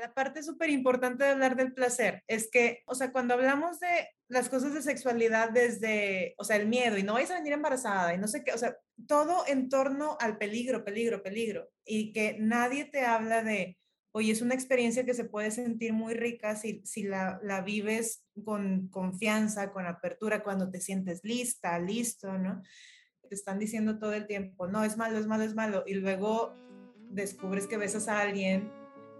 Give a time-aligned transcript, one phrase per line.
[0.00, 4.08] La parte súper importante de hablar del placer es que, o sea, cuando hablamos de
[4.28, 8.14] las cosas de sexualidad desde, o sea, el miedo y no vais a venir embarazada
[8.14, 12.36] y no sé qué, o sea, todo en torno al peligro, peligro, peligro y que
[12.38, 13.78] nadie te habla de,
[14.12, 18.24] oye, es una experiencia que se puede sentir muy rica si, si la, la vives
[18.44, 22.62] con confianza, con apertura, cuando te sientes lista, listo, ¿no?
[23.28, 26.54] Te están diciendo todo el tiempo, no, es malo, es malo, es malo, y luego
[27.10, 28.70] descubres que besas a alguien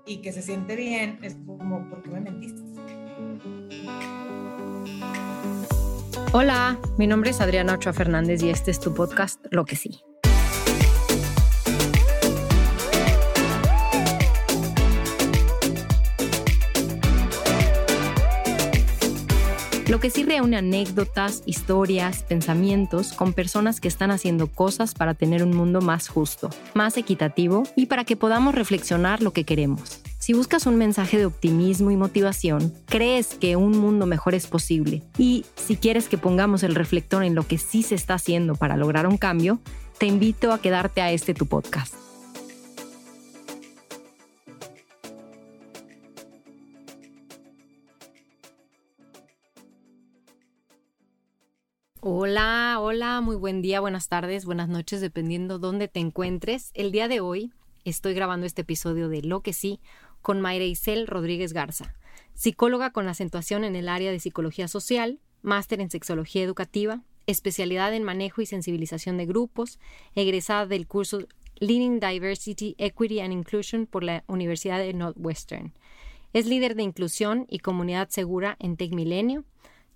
[0.07, 2.62] y que se siente bien, es como, ¿por qué me mentiste?
[6.33, 10.00] Hola, mi nombre es Adriana Ochoa Fernández y este es tu podcast Lo que sí.
[19.89, 25.45] Lo que sí reúne anécdotas, historias, pensamientos con personas que están haciendo cosas para tener
[25.45, 30.01] un mundo más justo, más equitativo y para que podamos reflexionar lo que queremos.
[30.19, 35.05] Si buscas un mensaje de optimismo y motivación, crees que un mundo mejor es posible
[35.19, 38.77] y si quieres que pongamos el reflector en lo que sí se está haciendo para
[38.77, 39.61] lograr un cambio,
[39.98, 42.06] te invito a quedarte a este tu podcast.
[52.09, 56.71] Hola, hola, muy buen día, buenas tardes, buenas noches, dependiendo dónde te encuentres.
[56.75, 57.53] El día de hoy
[57.85, 59.81] estoy grabando este episodio de Lo que sí
[60.23, 61.97] con Mayra Isel Rodríguez Garza,
[62.33, 68.05] psicóloga con acentuación en el área de psicología social, máster en sexología educativa, especialidad en
[68.05, 69.81] manejo y sensibilización de grupos,
[70.15, 71.27] egresada del curso
[71.59, 75.73] Leading Diversity, Equity and Inclusion por la Universidad de Northwestern.
[76.33, 79.45] Es líder de inclusión y comunidad segura en Tech Milenio,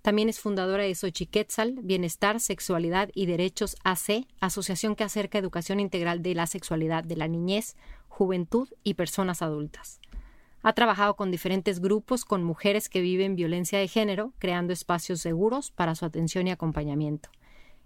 [0.01, 6.23] también es fundadora de Xochiquetzal, Bienestar, Sexualidad y Derechos AC, asociación que acerca educación integral
[6.23, 7.75] de la sexualidad de la niñez,
[8.07, 9.99] juventud y personas adultas.
[10.63, 15.71] Ha trabajado con diferentes grupos con mujeres que viven violencia de género, creando espacios seguros
[15.71, 17.29] para su atención y acompañamiento.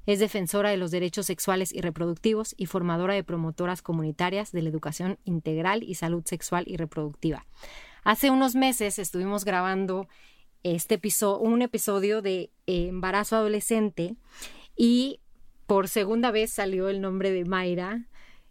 [0.05, 4.69] Es defensora de los derechos sexuales y reproductivos y formadora de promotoras comunitarias de la
[4.69, 7.45] educación integral y salud sexual y reproductiva.
[8.03, 10.07] Hace unos meses estuvimos grabando
[10.65, 14.15] este episodio, un episodio de eh, embarazo adolescente
[14.75, 15.19] y
[15.67, 18.07] por segunda vez salió el nombre de Mayra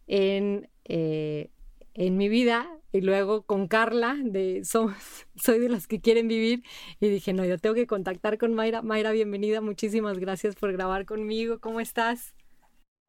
[0.07, 1.51] en, eh,
[1.95, 4.63] en mi vida y luego con Carla de
[5.35, 6.63] Soy de las que quieren vivir
[7.01, 8.83] y dije, no, yo tengo que contactar con Mayra.
[8.83, 11.59] Mayra, bienvenida, muchísimas gracias por grabar conmigo.
[11.59, 12.33] ¿Cómo estás?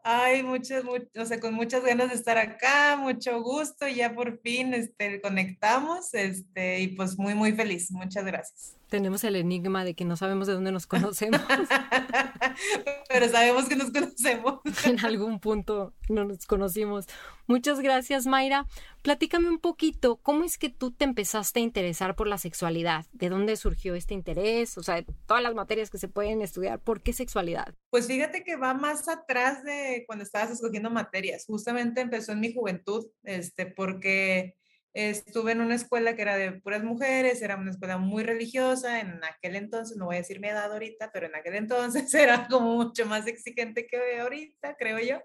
[0.07, 4.71] Ay, muchas, o sea, con muchas ganas de estar acá, mucho gusto, ya por fin
[4.75, 7.89] este, conectamos, este, y pues muy, muy feliz.
[7.89, 8.77] Muchas gracias.
[8.95, 11.41] Tenemos el enigma de que no sabemos de dónde nos conocemos.
[13.09, 14.61] Pero sabemos que nos conocemos.
[14.85, 17.05] en algún punto no nos conocimos.
[17.45, 18.65] Muchas gracias, Mayra.
[19.01, 23.05] Platícame un poquito, ¿cómo es que tú te empezaste a interesar por la sexualidad?
[23.11, 24.77] ¿De dónde surgió este interés?
[24.77, 27.75] O sea, todas las materias que se pueden estudiar, ¿por qué sexualidad?
[27.89, 31.43] Pues fíjate que va más atrás de cuando estabas escogiendo materias.
[31.45, 34.55] Justamente empezó en mi juventud, este, porque
[34.95, 39.21] estuve en una escuela que era de puras mujeres, era una escuela muy religiosa, en
[39.25, 42.75] aquel entonces, no voy a decir mi edad ahorita, pero en aquel entonces era como
[42.75, 45.21] mucho más exigente que ahorita, creo yo.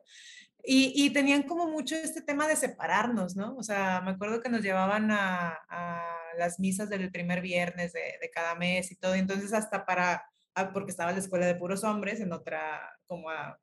[0.63, 3.57] Y, tenían como mucho este tema de separarnos, ¿no?
[3.57, 5.59] O sea, me acuerdo que nos llevaban a,
[6.37, 10.91] las misas del primer viernes de, cada mes y todo, entonces hasta para, ah, porque
[10.91, 13.59] estaba la escuela de puros hombres en otra, como a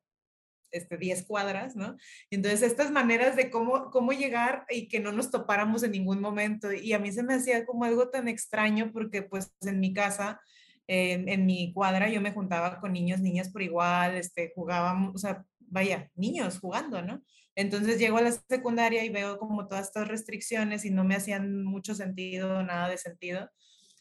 [0.70, 1.96] este, 10 cuadras, ¿no?
[2.30, 6.72] Entonces, estas maneras de cómo, cómo llegar y que no nos topáramos en ningún momento.
[6.72, 10.40] Y a mí se me hacía como algo tan extraño porque pues en mi casa,
[10.86, 15.44] en, mi cuadra, yo me juntaba con niños, niñas por igual, este, jugábamos, o sea,
[15.60, 17.22] vaya, niños jugando, ¿no?
[17.54, 21.64] Entonces llego a la secundaria y veo como todas estas restricciones y no me hacían
[21.64, 23.50] mucho sentido, nada de sentido.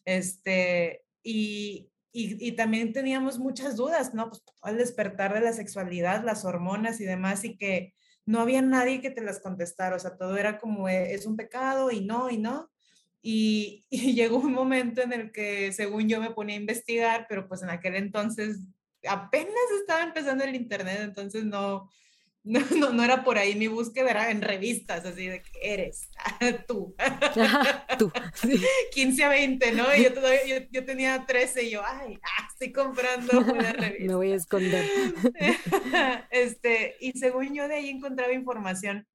[0.06, 4.30] Este, y, y, también teníamos muchas dudas, ¿no?
[4.30, 7.94] Pues al despertar de la sexualidad, las hormonas y demás, y que
[8.26, 11.38] no había nadie que te las contestara, o sea, todo era como, eh, es un
[11.38, 12.72] pecado y no, y no.
[13.22, 17.48] Y, y, llegó un momento en el que, según yo, me ponía a investigar, pero
[17.48, 18.60] pues en aquel entonces
[19.08, 21.90] apenas estaba empezando el internet, entonces no,
[22.80, 26.10] no, no, era por ahí mi búsqueda, era en revistas, así de que eres
[26.68, 26.96] tú.
[27.98, 28.12] tú.
[28.94, 29.94] 15 a 20, ¿no?
[29.94, 34.06] Y yo, todavía, yo, tenía 13 y yo, ay, ah, estoy comprando una revista.
[34.06, 34.86] Me voy a esconder.
[36.32, 39.06] este, y según yo de ahí encontraba información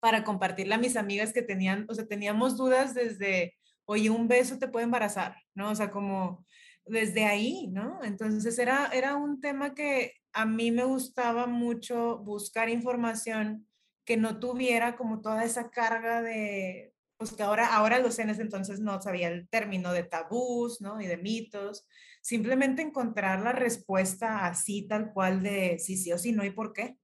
[0.00, 3.54] para compartirla a mis amigas que tenían, o sea, teníamos dudas desde,
[3.84, 5.70] oye, un beso te puede embarazar, ¿no?
[5.70, 6.46] O sea, como
[6.86, 8.02] desde ahí, ¿no?
[8.02, 13.66] Entonces era, era un tema que a mí me gustaba mucho buscar información
[14.04, 18.42] que no tuviera como toda esa carga de, pues que ahora, ahora los en ese
[18.42, 21.00] entonces no sabía el término de tabús, ¿no?
[21.00, 21.86] Y de mitos.
[22.22, 26.72] Simplemente encontrar la respuesta así, tal cual de sí, sí o sí, no y por
[26.72, 26.96] qué.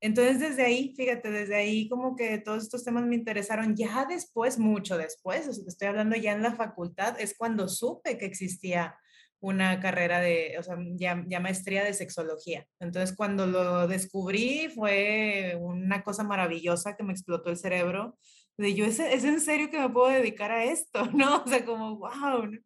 [0.00, 3.76] Entonces, desde ahí, fíjate, desde ahí como que todos estos temas me interesaron.
[3.76, 8.16] Ya después, mucho después, o sea, estoy hablando ya en la facultad, es cuando supe
[8.16, 8.96] que existía
[9.40, 12.66] una carrera de, o sea, ya, ya, maestría de sexología.
[12.78, 18.18] Entonces, cuando lo descubrí, fue una cosa maravillosa que me explotó el cerebro
[18.58, 21.04] de yo, ¿es, ¿es en serio que me puedo dedicar a esto?
[21.14, 21.42] ¿No?
[21.42, 22.46] O sea, como, wow.
[22.46, 22.58] ¿no?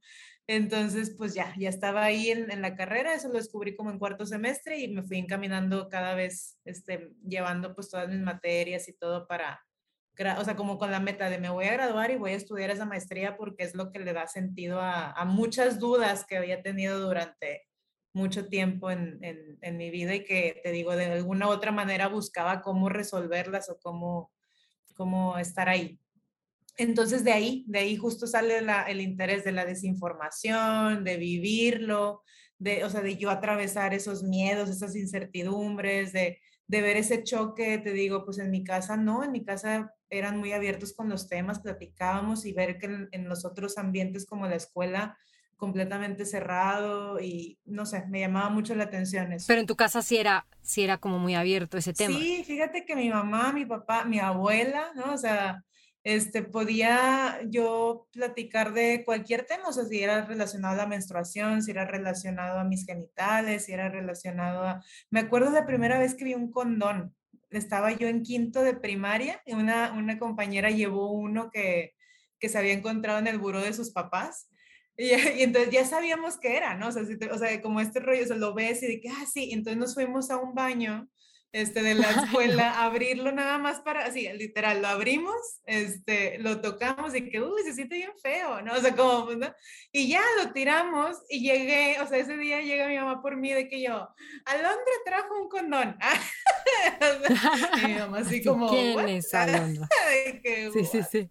[0.47, 3.99] Entonces, pues ya, ya estaba ahí en, en, la carrera, eso lo descubrí como en
[3.99, 8.93] cuarto semestre y me fui encaminando cada vez, este, llevando pues todas mis materias y
[8.93, 9.65] todo para,
[10.39, 12.71] o sea, como con la meta de me voy a graduar y voy a estudiar
[12.71, 16.63] esa maestría porque es lo que le da sentido a, a muchas dudas que había
[16.63, 17.63] tenido durante
[18.13, 19.19] mucho tiempo en,
[19.61, 23.69] en, mi vida y que, te digo, de alguna u otra manera buscaba cómo resolverlas
[23.71, 24.31] o cómo
[24.95, 25.99] cómo estar ahí.
[26.77, 28.59] Entonces de ahí, de ahí justo sale
[28.89, 32.23] el interés de la desinformación, de vivirlo,
[32.59, 37.79] de, o sea, de yo atravesar esos miedos, esas incertidumbres, de, de ver ese choque,
[37.79, 41.29] te digo, pues en mi casa no, en mi casa eran muy abiertos con los
[41.29, 45.17] temas, platicábamos y ver que en, en los otros ambientes como la escuela,
[45.57, 49.47] completamente cerrado y no sé, me llamaba mucho la atención eso.
[49.49, 52.19] Pero en tu casa sí era, sí era como muy abierto ese tema.
[52.19, 55.15] Sí, fíjate que mi mamá, mi papá, mi abuela, ¿no?
[55.15, 55.65] O sea,
[56.03, 61.63] este, podía yo platicar de cualquier tema, o sea, si era relacionado a la menstruación,
[61.63, 64.85] si era relacionado a mis genitales, si era relacionado a...
[65.11, 67.15] Me acuerdo la primera vez que vi un condón,
[67.59, 71.95] estaba yo en quinto de primaria y una, una compañera llevó uno que,
[72.39, 74.49] que se había encontrado en el buró de sus papás
[74.97, 75.11] y,
[75.43, 76.89] entonces ya sabíamos qué era, ¿no?
[76.89, 79.27] O sea, o sea, como este rollo, o sea, lo ves y de que, ah,
[79.31, 81.09] sí, entonces nos fuimos a un baño
[81.55, 85.37] este, de la escuela, abrirlo nada más para, así, literal, lo abrimos,
[85.67, 88.75] este, lo tocamos y que, uy, se siente bien feo, ¿no?
[88.75, 89.55] O sea, como, pues, ¿no?
[89.93, 93.53] Y ya lo tiramos y llegué, o sea, ese día llega mi mamá por mí
[93.53, 94.09] de que yo,
[94.47, 95.97] Alondra trajo un condón.
[97.83, 99.89] y mi mamá así como, ¿quién es Alondra?
[100.73, 101.31] sí, sí, sí.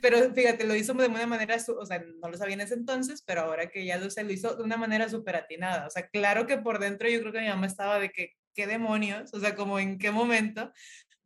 [0.00, 3.22] Pero fíjate, lo hizo de una manera, o sea, no lo sabía en ese entonces,
[3.26, 5.86] pero ahora que ya lo sé, lo hizo de una manera súper atinada.
[5.86, 8.66] O sea, claro que por dentro yo creo que mi mamá estaba de que, qué
[8.66, 10.72] demonios, o sea, como en qué momento,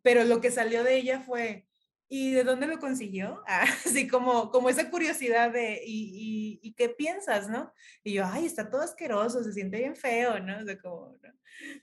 [0.03, 1.67] pero lo que salió de ella fue,
[2.09, 3.43] ¿y de dónde lo consiguió?
[3.47, 7.73] así como, como esa curiosidad de, ¿y, y, qué piensas, no?
[8.03, 10.61] Y yo, ay, está todo asqueroso, se siente bien feo, ¿no?
[10.61, 11.17] O sea, como.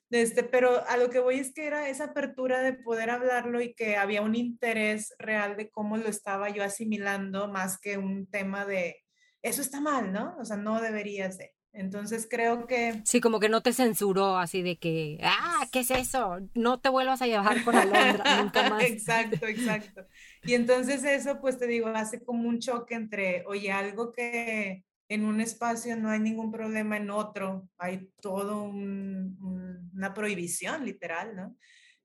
[0.10, 3.74] Este, pero a lo que voy es que era esa apertura de poder hablarlo y
[3.74, 8.66] que había un interés real de cómo lo estaba yo asimilando más que un tema
[8.66, 8.98] de,
[9.42, 10.36] eso está mal, ¿no?
[10.40, 11.52] O sea, no debería ser.
[11.74, 13.02] Entonces creo que...
[13.06, 16.40] Sí, como que no te censuró así de que, ah, ¿qué es eso?
[16.54, 18.84] No te vuelvas a llevar con Alondra nunca más.
[18.84, 20.06] exacto, exacto.
[20.44, 25.26] Y entonces eso, pues te digo, hace como un choque entre, oye, algo que en
[25.26, 31.58] un espacio no hay ningún problema, en otro hay todo una prohibición literal, ¿no?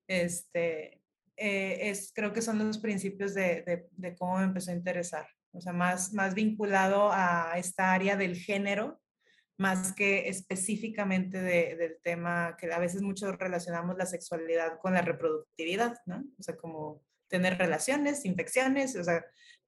[0.07, 1.01] Este,
[1.37, 5.27] eh, es, creo que son los principios de, de, de cómo me empezó a interesar.
[5.53, 9.01] O sea, más, más vinculado a esta área del género,
[9.59, 15.03] más que específicamente de, del tema que a veces muchos relacionamos la sexualidad con la
[15.03, 16.25] reproductividad, ¿no?
[16.39, 19.25] O sea, como tener relaciones, infecciones, o sea,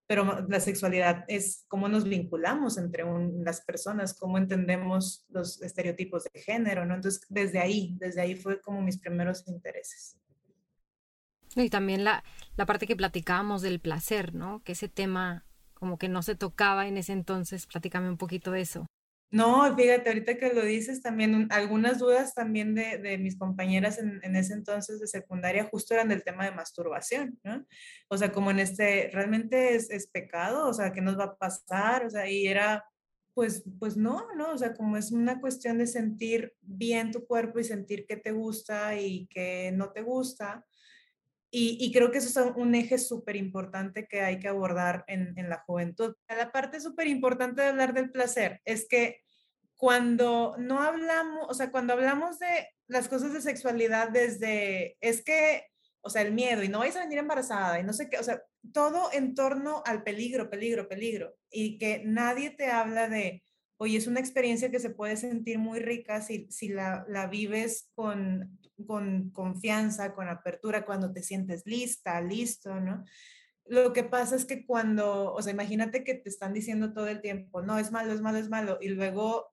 [0.06, 3.04] pero la sexualidad es cómo nos vinculamos entre
[3.42, 6.94] las personas, cómo entendemos los estereotipos de género, ¿no?
[6.94, 10.18] Entonces, desde ahí, desde ahí fue como mis primeros intereses.
[11.54, 12.24] Y también la,
[12.56, 14.62] la parte que platicábamos del placer, ¿no?
[14.64, 18.62] Que ese tema como que no se tocaba en ese entonces, platícame un poquito de
[18.62, 18.86] eso.
[19.30, 24.20] No, fíjate, ahorita que lo dices, también algunas dudas también de, de mis compañeras en,
[24.22, 27.66] en, ese entonces de secundaria justo eran del tema de masturbación, ¿no?
[28.08, 30.66] O sea, como en este, ¿realmente es, es pecado?
[30.66, 32.06] O sea, ¿qué nos va a pasar?
[32.06, 32.86] O sea, y era,
[33.34, 34.52] pues, pues no, ¿no?
[34.52, 38.32] O sea, como es una cuestión de sentir bien tu cuerpo y sentir qué te
[38.32, 40.64] gusta y qué no te gusta.
[41.50, 45.58] Y, creo que eso es un eje súper importante que hay que abordar en, la
[45.66, 46.14] juventud.
[46.28, 49.22] La parte súper importante de hablar del placer es que
[49.76, 55.64] cuando no hablamos, o sea, cuando hablamos de las cosas de sexualidad desde, es que,
[56.02, 58.22] o sea, el miedo y no vais a venir embarazada y no sé qué, o
[58.22, 58.42] sea,
[58.74, 61.34] todo en torno al peligro, peligro, peligro.
[61.50, 63.42] Y que nadie te habla de,
[63.78, 68.58] oye, es una experiencia que se puede sentir muy rica si, si la vives con
[68.86, 73.04] con confianza, con apertura, cuando te sientes lista, listo, ¿no?
[73.66, 77.20] Lo que pasa es que cuando, o sea, imagínate que te están diciendo todo el
[77.20, 79.52] tiempo, no, es malo, es malo, es malo, y luego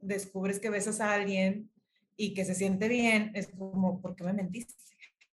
[0.00, 1.70] descubres que besas a alguien
[2.16, 4.74] y que se siente bien, es como, ¿por qué me mentiste?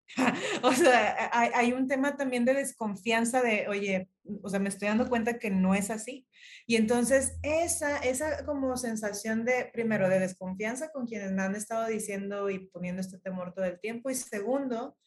[0.64, 4.10] o sea, hay, un tema también de desconfianza de, oye,
[4.42, 6.28] o sea, me estoy dando cuenta que no es así.
[6.68, 11.88] Y entonces esa, esa como sensación de, primero, de desconfianza con quienes me han estado
[11.88, 14.10] diciendo y poniendo este temor todo el tiempo.
[14.10, 14.98] Y segundo,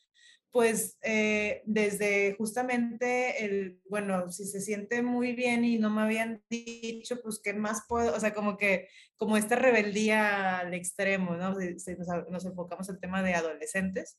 [0.56, 6.42] pues eh, desde justamente el, bueno, si se siente muy bien y no me habían
[6.48, 11.54] dicho, pues qué más puedo, o sea, como que, como esta rebeldía al extremo, ¿no?
[11.60, 14.18] Si, nos, nos, enfocamos al tema de adolescentes,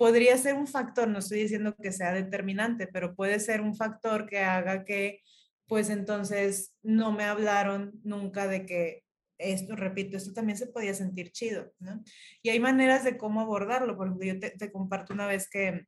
[0.00, 4.24] podría ser un factor, no estoy diciendo que sea determinante, pero puede ser un factor
[4.24, 5.20] que haga que,
[5.66, 9.04] pues entonces no me hablaron nunca de que
[9.36, 12.02] esto, repito, esto también se podía sentir chido, ¿no?
[12.40, 15.84] Y hay maneras de cómo abordarlo, por ejemplo, yo te, comparto una vez que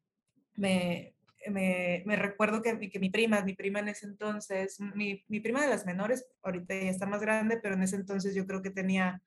[0.57, 1.15] me,
[1.49, 5.63] me, me, recuerdo que, que mi prima, mi prima en ese entonces, mi, mi prima
[5.63, 8.71] de las menores, ahorita ya está más grande, pero en ese entonces yo creo que
[8.71, 9.23] tenía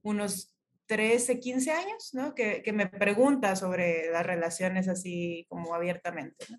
[0.00, 0.54] unos
[0.92, 2.34] 13, 15 años, ¿no?
[2.34, 6.58] Que, me pregunta sobre las relaciones así como abiertamente, ¿no?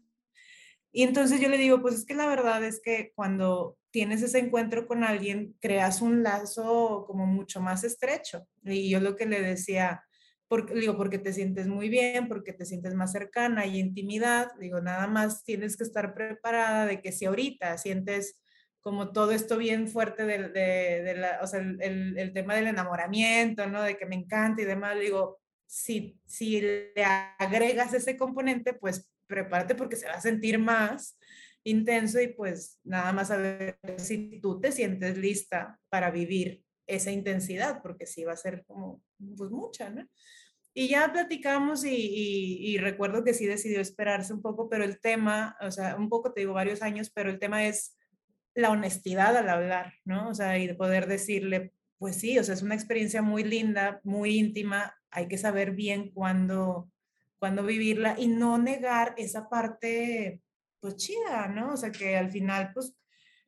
[0.91, 4.39] Y entonces yo le digo, pues es que la verdad es que cuando tienes ese
[4.39, 8.47] encuentro con alguien, creas un lazo como mucho más estrecho.
[8.63, 10.03] Y yo lo que le decía,
[10.47, 14.81] porque, digo, porque te sientes muy bien, porque te sientes más cercana y intimidad, digo,
[14.81, 18.42] nada más tienes que estar preparada de que si ahorita sientes
[18.83, 23.65] como todo esto bien fuerte de, de, la, o sea, el, el, tema del enamoramiento,
[23.67, 23.81] ¿no?
[23.81, 26.93] De que me encanta y demás, digo, si, si le
[27.39, 31.17] agregas ese componente, pues prepárate porque se va a sentir más
[31.63, 37.09] intenso y pues nada más a ver si tú te sientes lista para vivir esa
[37.09, 39.01] intensidad, porque sí va a ser como,
[39.37, 40.05] pues mucha, ¿no?
[40.73, 44.99] Y ya platicamos y, y, y, recuerdo que sí decidió esperarse un poco, pero el
[44.99, 47.95] tema, o sea, un poco te digo varios años, pero el tema es
[48.55, 50.29] la honestidad al hablar, ¿no?
[50.29, 54.01] O sea, y de poder decirle, pues sí, o sea, es una experiencia muy linda,
[54.03, 56.91] muy íntima, hay que saber bien cuándo,
[57.39, 60.41] cuándo vivirla y no negar esa parte,
[60.79, 61.73] pues chida, ¿no?
[61.73, 62.95] O sea, que al final, pues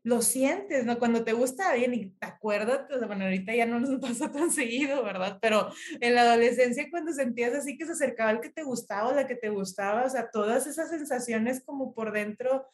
[0.05, 0.99] lo sientes, ¿no?
[0.99, 5.03] Cuando te gusta bien y te acuerdas, bueno, ahorita ya no nos pasa tan seguido,
[5.03, 5.39] ¿verdad?
[5.41, 5.69] Pero
[5.99, 9.25] en la adolescencia cuando sentías así que se acercaba el que te gustaba o la
[9.25, 12.67] que te gustaba, o sea, todas esas sensaciones como por dentro,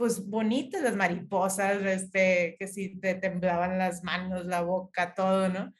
[0.00, 5.74] pues bonitas las mariposas, este, que si te temblaban las manos, la boca, todo, ¿no?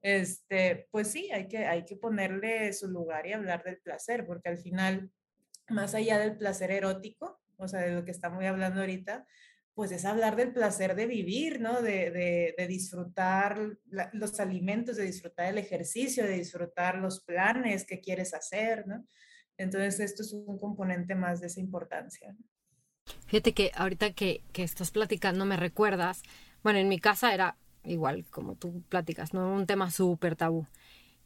[0.00, 4.48] Este, pues sí, hay que, hay que ponerle su lugar y hablar del placer, porque
[4.48, 5.10] al final,
[5.68, 9.26] más allá del placer erótico, o sea, de lo que estamos hablando ahorita,
[9.74, 11.82] pues es hablar del placer de vivir, ¿no?
[11.82, 13.58] De, de, de disfrutar
[14.14, 19.06] los alimentos, de disfrutar el ejercicio, de disfrutar los planes que quieres hacer, ¿no?
[19.58, 22.32] Entonces, esto es un componente más de esa importancia.
[22.32, 22.55] ¿no?
[23.26, 26.22] Fíjate que ahorita que, que estás platicando me recuerdas,
[26.62, 29.52] bueno, en mi casa era igual como tú platicas, ¿no?
[29.52, 30.66] Un tema súper tabú.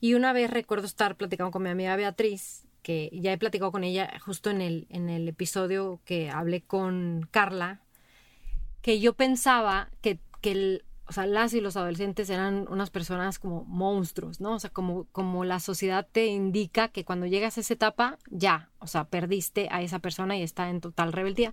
[0.00, 3.84] Y una vez recuerdo estar platicando con mi amiga Beatriz, que ya he platicado con
[3.84, 7.80] ella justo en el, en el episodio que hablé con Carla,
[8.80, 13.40] que yo pensaba que, que el, o sea, las y los adolescentes eran unas personas
[13.40, 14.54] como monstruos, ¿no?
[14.54, 18.70] O sea, como, como la sociedad te indica que cuando llegas a esa etapa, ya,
[18.78, 21.52] o sea, perdiste a esa persona y está en total rebeldía.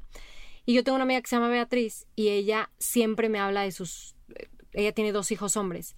[0.67, 3.71] Y yo tengo una amiga que se llama Beatriz y ella siempre me habla de
[3.71, 4.15] sus...
[4.73, 5.95] Ella tiene dos hijos hombres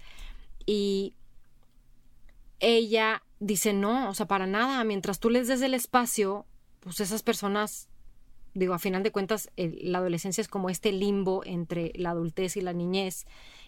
[0.66, 1.14] y
[2.62, 6.46] ella dice, no, o sea, para nada, mientras tú les des el espacio,
[6.80, 7.90] pues esas personas
[8.54, 12.62] digo, a final de cuentas, la adolescencia es como este limbo entre la adultez y
[12.62, 13.26] la niñez.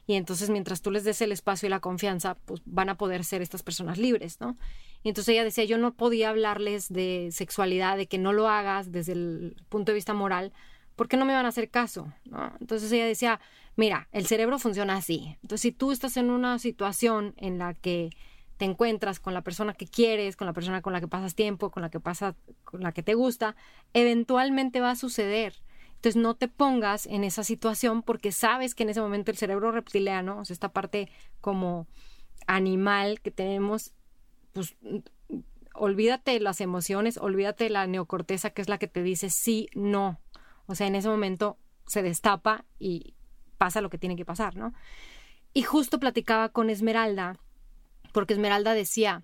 [0.07, 3.23] Y entonces, mientras tú les des el espacio y la confianza, pues van a poder
[3.23, 4.57] ser estas personas libres, ¿no?
[5.03, 8.91] Y entonces ella decía, yo no podía hablarles de sexualidad, de que no lo hagas
[8.91, 10.53] desde el punto de vista moral,
[10.95, 12.53] porque no me van a hacer caso, ¿no?
[12.59, 13.39] Entonces ella decía,
[13.75, 15.38] mira, el cerebro funciona así.
[15.41, 18.11] Entonces, si tú estás en una situación en la que
[18.62, 21.72] te encuentras con la persona que quieres, con la persona con la que pasas tiempo,
[21.72, 23.56] con la que pasa, con la que te gusta,
[23.96, 25.56] eventualmente va a suceder.
[25.96, 29.72] Entonces no te pongas en esa situación porque sabes que en ese momento el cerebro
[29.72, 31.88] reptiliano, o sea, esta parte como
[32.46, 33.96] animal que tenemos,
[34.53, 34.75] pues
[35.74, 39.70] olvídate de las emociones, olvídate de la neocorteza que es la que te dice sí,
[39.74, 40.20] no.
[40.68, 43.15] O sea, en ese momento se destapa y
[43.58, 44.75] pasa lo que tiene que pasar, ¿no?
[45.51, 47.39] Y justo platicaba con Esmeralda
[48.12, 49.24] porque Esmeralda decía,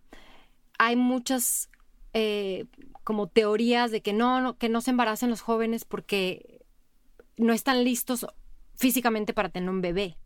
[0.78, 1.70] hay muchas
[2.14, 2.66] eh,
[3.04, 6.62] como teorías de que no, que no se embaracen los jóvenes porque
[7.38, 8.26] no están listos
[8.76, 10.18] físicamente para tener un bebé.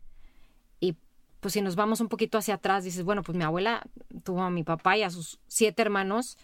[0.80, 0.96] Y
[1.40, 3.82] pues si nos vamos un poquito hacia atrás, dices, bueno, pues mi abuela
[4.24, 6.38] tuvo a mi papá y a sus siete hermanos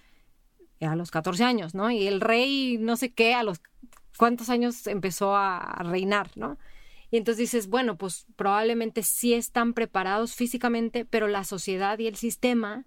[0.80, 1.90] a los 14 años, ¿no?
[1.90, 3.60] Y el rey, no sé qué, a los
[4.16, 6.56] cuántos años empezó a reinar, ¿no?
[7.10, 12.16] Y entonces dices, bueno, pues probablemente sí están preparados físicamente, pero la sociedad y el
[12.16, 12.86] sistema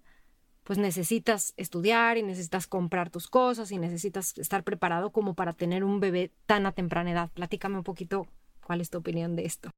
[0.64, 5.82] pues necesitas estudiar y necesitas comprar tus cosas y necesitas estar preparado como para tener
[5.82, 7.30] un bebé tan a temprana edad.
[7.32, 8.28] Platícame un poquito
[8.64, 9.70] cuál es tu opinión de esto.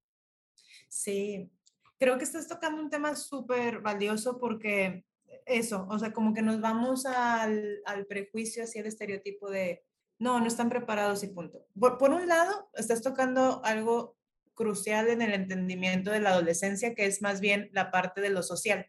[0.88, 1.50] Sí,
[1.98, 5.06] creo que estás tocando un tema súper valioso porque
[5.46, 9.84] eso, o sea, como que nos vamos al, al prejuicio hacia el estereotipo de,
[10.18, 11.66] no, no están preparados y punto.
[11.78, 14.16] Por, por, un lado, estás tocando algo
[14.54, 18.42] crucial en el entendimiento de la adolescencia, que es más bien la parte de lo
[18.42, 18.86] social.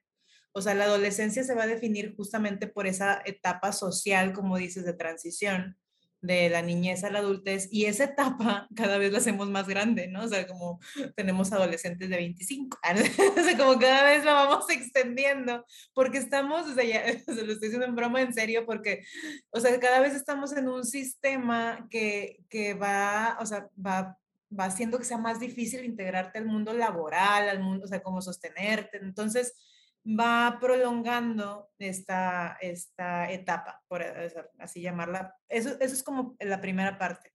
[0.52, 4.86] O sea, la adolescencia se va a definir justamente por esa etapa social, como dices,
[4.86, 5.78] de transición
[6.26, 10.08] de la niñez a la adultez y esa etapa cada vez la hacemos más grande,
[10.08, 10.24] ¿no?
[10.24, 10.80] O sea, como
[11.16, 12.80] tenemos adolescentes de 25,
[13.38, 17.54] o sea, como cada vez la vamos extendiendo porque estamos, o sea, ya se lo
[17.54, 19.04] estoy diciendo en broma en serio porque,
[19.52, 24.18] o sea, cada vez estamos en un sistema que, que va, o sea, va
[24.58, 28.22] va haciendo que sea más difícil integrarte al mundo laboral, al mundo, o sea, cómo
[28.22, 28.98] sostenerte.
[28.98, 29.54] Entonces,
[30.06, 34.04] va prolongando esta, esta etapa, por
[34.60, 35.36] así llamarla.
[35.50, 37.34] Eso, eso es como la primera parte.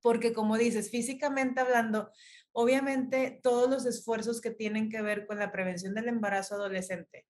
[0.00, 2.10] Porque como dices, físicamente hablando,
[2.52, 7.26] obviamente todos los esfuerzos que tienen que ver con la prevención del embarazo adolescente,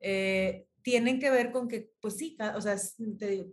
[0.00, 2.76] eh, tienen que ver con que, pues sí, o sea,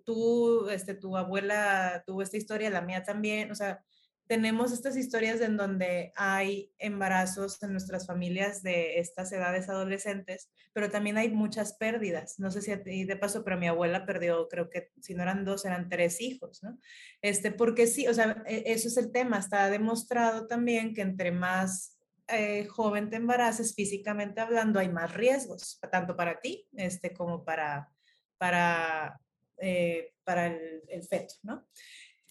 [0.05, 3.83] tú, este, tu abuela tuvo esta historia, la mía también, o sea,
[4.27, 10.89] tenemos estas historias en donde hay embarazos en nuestras familias de estas edades adolescentes, pero
[10.89, 12.39] también hay muchas pérdidas.
[12.39, 15.23] No sé si a ti de paso, pero mi abuela perdió, creo que si no
[15.23, 16.77] eran dos, eran tres hijos, ¿no?
[17.21, 19.39] Este, porque sí, o sea, e, eso es el tema.
[19.39, 25.79] Está demostrado también que entre más eh, joven te embaraces, físicamente hablando, hay más riesgos,
[25.91, 27.89] tanto para ti este, como para,
[28.37, 29.19] para,
[29.57, 31.65] eh, para el, el, feto, ¿no?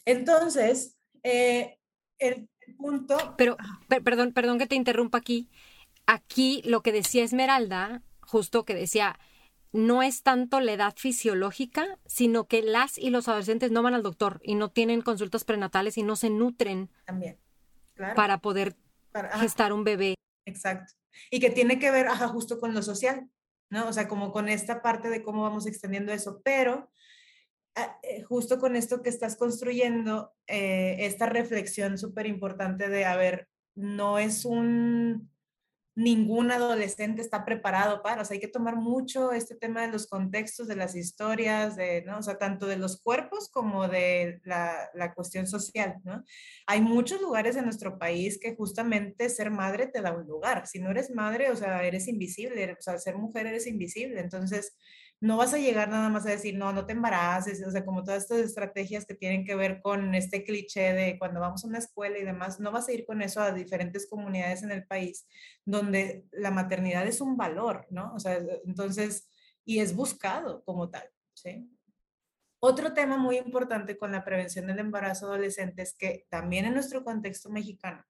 [0.04, 1.75] Entonces, eh,
[2.18, 3.34] el punto.
[3.36, 3.56] Pero,
[4.02, 5.48] perdón, perdón que te interrumpa aquí.
[6.06, 9.18] Aquí lo que decía Esmeralda, justo que decía,
[9.72, 14.02] no es tanto la edad fisiológica, sino que las y los adolescentes no van al
[14.02, 17.38] doctor y no tienen consultas prenatales y no se nutren también
[18.14, 18.76] para poder
[19.34, 20.14] gestar un bebé.
[20.44, 20.92] Exacto.
[21.30, 23.28] Y que tiene que ver, ajá, justo con lo social,
[23.70, 23.88] ¿no?
[23.88, 26.90] O sea, como con esta parte de cómo vamos extendiendo eso, pero
[28.28, 34.18] justo con esto que estás construyendo, eh, esta reflexión súper importante de, a ver, no
[34.18, 35.30] es un,
[35.96, 40.06] ningún adolescente está preparado para, o sea, hay que tomar mucho este tema de los
[40.06, 42.18] contextos, de las historias, de, ¿no?
[42.18, 46.22] O sea, tanto de los cuerpos como de la, la cuestión social, ¿no?
[46.66, 50.66] Hay muchos lugares en nuestro país que justamente ser madre te da un lugar.
[50.66, 54.20] Si no eres madre, o sea, eres invisible, o sea, ser mujer eres invisible.
[54.20, 54.76] Entonces,
[55.20, 58.04] no vas a llegar nada más a decir, no, no te embaraces, o sea, como
[58.04, 61.78] todas estas estrategias que tienen que ver con este cliché de cuando vamos a una
[61.78, 65.26] escuela y demás, no vas a ir con eso a diferentes comunidades en el país
[65.64, 68.12] donde la maternidad es un valor, ¿no?
[68.14, 69.28] O sea, entonces,
[69.64, 71.70] y es buscado como tal, ¿sí?
[72.60, 77.04] Otro tema muy importante con la prevención del embarazo adolescente es que también en nuestro
[77.04, 78.04] contexto mexicano,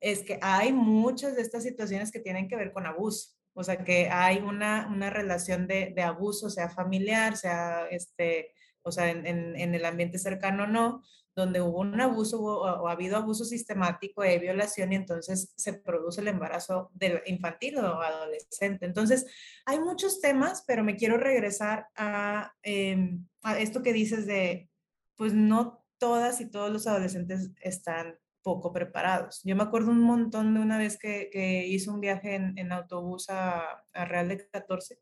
[0.00, 3.35] es que hay muchas de estas situaciones que tienen que ver con abuso.
[3.58, 8.92] O sea, que hay una, una relación de, de, abuso, sea familiar, sea, este, o
[8.92, 11.02] sea, en, en, el ambiente cercano o no,
[11.34, 16.20] donde hubo un abuso o, ha habido abuso sistemático de violación y entonces se produce
[16.20, 18.84] el embarazo del infantil o adolescente.
[18.84, 19.24] Entonces,
[19.64, 24.68] hay muchos temas, pero me quiero regresar a, em, a esto que dices de,
[25.16, 29.40] pues no todas y todos los adolescentes están poco preparados.
[29.42, 32.70] Yo me acuerdo un montón de una vez que, que hice un viaje en, en
[32.70, 35.00] autobús a, a, Real de 14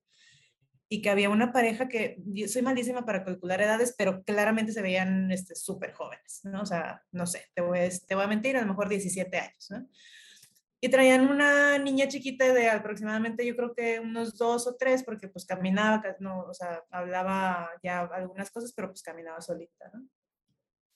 [0.89, 4.81] y que había una pareja que, yo soy malísima para calcular edades, pero claramente se
[4.81, 6.63] veían este, súper jóvenes, ¿no?
[6.63, 9.67] O sea, no sé, te voy, te voy a mentir, a lo mejor 17 años,
[9.69, 9.87] ¿no?
[10.81, 15.29] Y traían una niña chiquita de aproximadamente, yo creo que unos dos o tres, porque
[15.29, 20.09] pues caminaba, no, o sea, hablaba ya algunas cosas, pero pues caminaba solita, ¿no?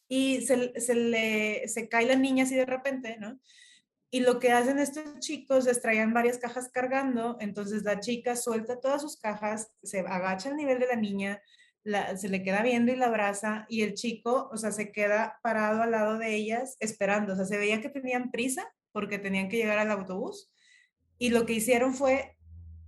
[0.09, 3.39] Y se, se, le, se cae la niña así de repente, ¿no?
[4.11, 8.81] Y lo que hacen estos chicos es traían varias cajas cargando, entonces la chica suelta
[8.81, 11.43] todas sus cajas, se agacha al nivel de la niña,
[12.17, 15.83] se le queda viendo y la abraza y el chico, o sea, se queda parado
[15.83, 19.59] al lado de ellas esperando, o sea, se veía que tenían prisa porque tenían que
[19.59, 20.51] llegar al autobús
[21.19, 22.37] y lo que hicieron fue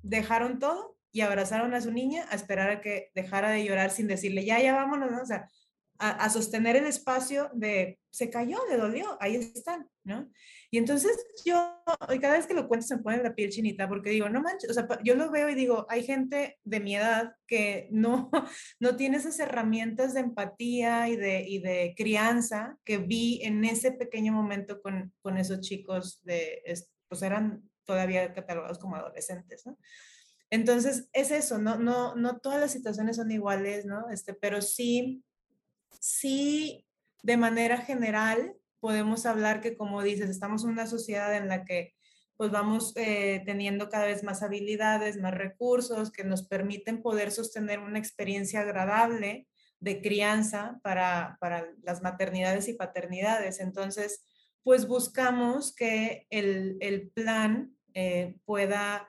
[0.02, 4.06] dejaron todo y abrazaron a su niña a esperar a que dejara de llorar sin
[4.06, 5.20] decirle, ya, ya vámonos, ¿no?
[5.20, 5.48] o sea,
[6.00, 10.30] a, sostener el espacio de, se cayó, le dolió, ahí están, ¿no?
[10.70, 11.12] Y entonces
[11.44, 11.82] yo,
[12.20, 14.70] cada vez que lo cuento se me pone la piel chinita porque digo, no manches,
[14.70, 18.30] o sea, yo lo veo y digo, hay gente de mi edad que no,
[18.80, 23.92] no tiene esas herramientas de empatía y de, y de crianza que vi en ese
[23.92, 26.62] pequeño momento con, con esos chicos de,
[27.08, 29.76] pues eran todavía catalogados como adolescentes, ¿no?
[30.52, 34.10] Entonces, es eso, no, no, no todas las situaciones son iguales, ¿no?
[34.10, 35.22] Este, pero sí,
[35.98, 36.86] sí,
[37.22, 41.94] de manera general, podemos hablar que, como dices, estamos en una sociedad en la que
[42.36, 47.80] pues vamos eh, teniendo cada vez más habilidades, más recursos que nos permiten poder sostener
[47.80, 49.46] una experiencia agradable
[49.78, 53.60] de crianza para, para las maternidades y paternidades.
[53.60, 54.24] Entonces,
[54.62, 59.06] pues buscamos que el, el plan eh, pueda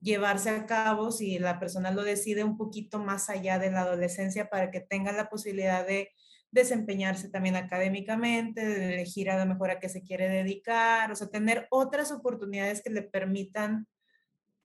[0.00, 4.48] llevarse a cabo, si la persona lo decide, un poquito más allá de la adolescencia
[4.48, 6.10] para que tenga la posibilidad de
[6.50, 11.28] desempeñarse también académicamente, de elegir a lo mejor a qué se quiere dedicar, o sea,
[11.28, 13.86] tener otras oportunidades que le permitan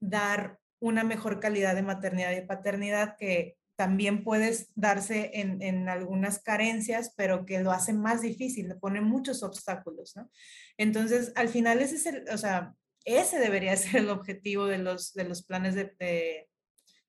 [0.00, 6.38] dar una mejor calidad de maternidad y paternidad que también puedes darse en, en, algunas
[6.38, 10.30] carencias, pero que lo hace más difícil, le pone muchos obstáculos, ¿no?
[10.78, 12.74] Entonces, al final ese es el, o sea,
[13.06, 15.94] ese debería ser el objetivo de los, de los planes de,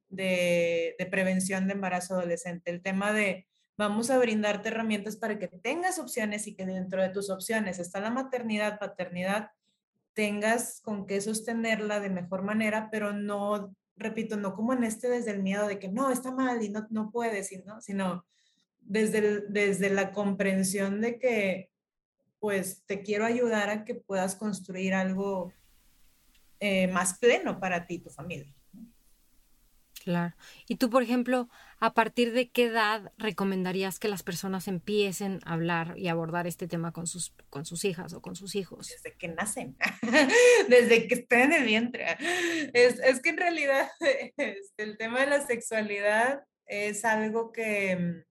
[0.09, 5.47] de, de, prevención de embarazo adolescente, el tema de vamos a brindarte herramientas para que
[5.47, 9.51] tengas opciones y que dentro de tus opciones está la maternidad, paternidad,
[10.13, 15.31] tengas con qué sostenerla de mejor manera, pero no, repito, no como en este desde
[15.31, 17.81] el miedo de que no, está mal y no, no puedes, ¿no?
[17.81, 18.25] sino
[18.79, 21.69] desde, desde la comprensión de que
[22.39, 25.53] pues te quiero ayudar a que puedas construir algo
[26.59, 28.53] eh, más pleno para ti y tu familia.
[30.07, 30.33] Claro.
[30.69, 31.49] Y tú, por ejemplo,
[31.81, 36.65] ¿a partir de qué edad recomendarías que las personas empiecen a hablar y abordar este
[36.65, 38.87] tema con sus, con sus hijas o con sus hijos?
[38.87, 39.75] Desde que nacen,
[40.69, 42.05] desde que estén en el vientre.
[42.73, 48.23] Es, es que en realidad este, el tema de la sexualidad es algo que,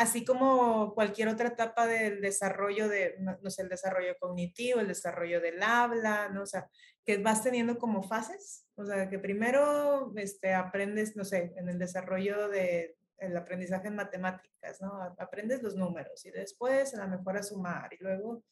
[0.00, 5.40] así como cualquier otra etapa del desarrollo de, no, sé, el desarrollo cognitivo, el desarrollo
[5.40, 6.42] del habla, ¿no?
[6.42, 6.68] O sea,
[7.04, 11.78] que vas teniendo como fases, o sea, que primero este, aprendes, no sé, en el
[11.78, 15.14] desarrollo del el aprendizaje en matemáticas, ¿no?
[15.18, 18.42] Aprendes los números y después a lo mejor a sumar y luego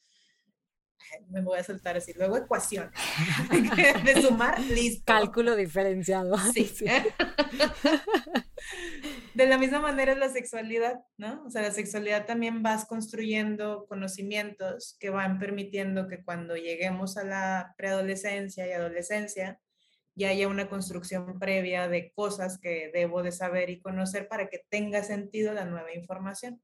[1.30, 2.12] me voy a soltar así.
[2.12, 2.92] Luego ecuaciones.
[4.04, 5.04] de sumar, listo.
[5.06, 6.37] Cálculo diferenciado.
[6.52, 6.70] Sí.
[9.38, 11.44] de la misma manera la sexualidad, ¿no?
[11.46, 17.22] O sea, la sexualidad también vas construyendo conocimientos que van permitiendo que cuando lleguemos a
[17.22, 19.61] la preadolescencia y adolescencia,
[20.16, 24.66] ya haya una construcción previa de cosas que debo de saber y conocer para que
[24.70, 26.61] tenga sentido la nueva información.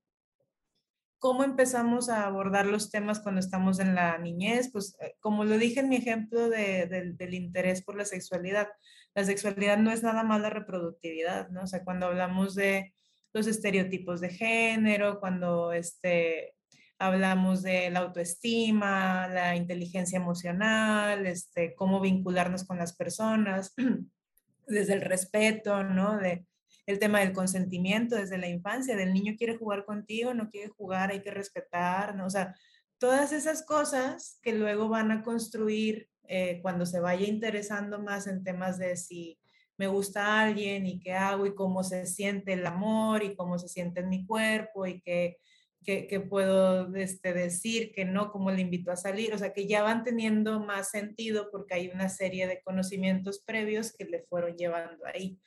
[1.20, 4.72] ¿Cómo empezamos a abordar los temas cuando estamos en la niñez?
[4.72, 8.66] Pues eh, como lo dije en mi ejemplo de, del interés por la sexualidad,
[9.14, 11.62] la sexualidad no es nada más la reproductividad, ¿no?
[11.62, 12.94] O sea, cuando hablamos de
[13.32, 16.54] los estereotipos de género, cuando este,
[16.98, 23.74] hablamos de la autoestima, la inteligencia emocional, este, cómo vincularnos con las personas,
[24.66, 26.16] desde el respeto, ¿no?
[26.16, 26.46] De,
[26.86, 31.10] el tema del consentimiento desde la infancia, del niño quiere jugar contigo, no quiere jugar,
[31.10, 32.26] hay que respetar, ¿no?
[32.26, 32.54] O sea,
[32.98, 38.42] todas esas cosas que luego van a construir eh, cuando se vaya interesando más en
[38.42, 39.38] temas de si
[39.76, 43.68] me gusta alguien y qué hago y cómo se siente el amor y cómo se
[43.68, 45.38] siente en mi cuerpo y qué,
[45.84, 49.82] qué, puedo este, decir, que no, cómo le invito a salir, o sea, que ya
[49.82, 55.04] van teniendo más sentido porque hay una serie de conocimientos previos que le fueron llevando
[55.06, 55.38] ahí.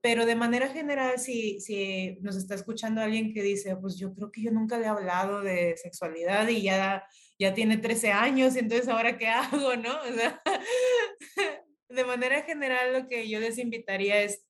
[0.00, 4.30] Pero de manera general, si, si nos está escuchando alguien que dice, pues yo creo
[4.32, 7.04] que yo nunca le he hablado de sexualidad y ya,
[7.38, 10.00] ya tiene 13 años, entonces ahora qué hago, ¿no?
[10.02, 10.40] O sea,
[11.88, 14.44] de manera general lo que yo les invitaría es,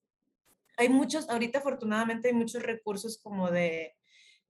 [0.76, 3.94] hay muchos, ahorita afortunadamente hay muchos recursos como de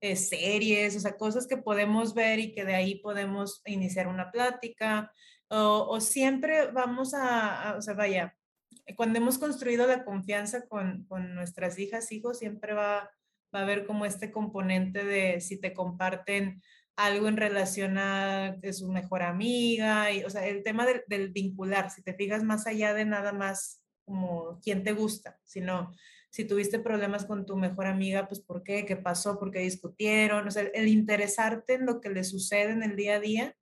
[0.01, 4.31] eh, series, o sea, cosas que podemos ver y que de ahí podemos iniciar una
[4.31, 5.11] plática,
[5.49, 8.35] o, o siempre vamos a, a, o sea, vaya,
[8.95, 13.09] cuando hemos construido la confianza con, con nuestras hijas, hijos, siempre va,
[13.53, 16.61] va, a haber como este componente de si te comparten
[16.95, 22.01] algo en relación a su mejor amiga, y, o sea, el tema del, vincular, si
[22.03, 25.91] te fijas más allá de nada más como quién te gusta, sino
[26.29, 30.47] si tuviste problemas con tu mejor amiga, pues por qué, qué pasó, por qué discutieron,
[30.47, 33.55] o sea, el interesarte en lo que le sucede en el día a día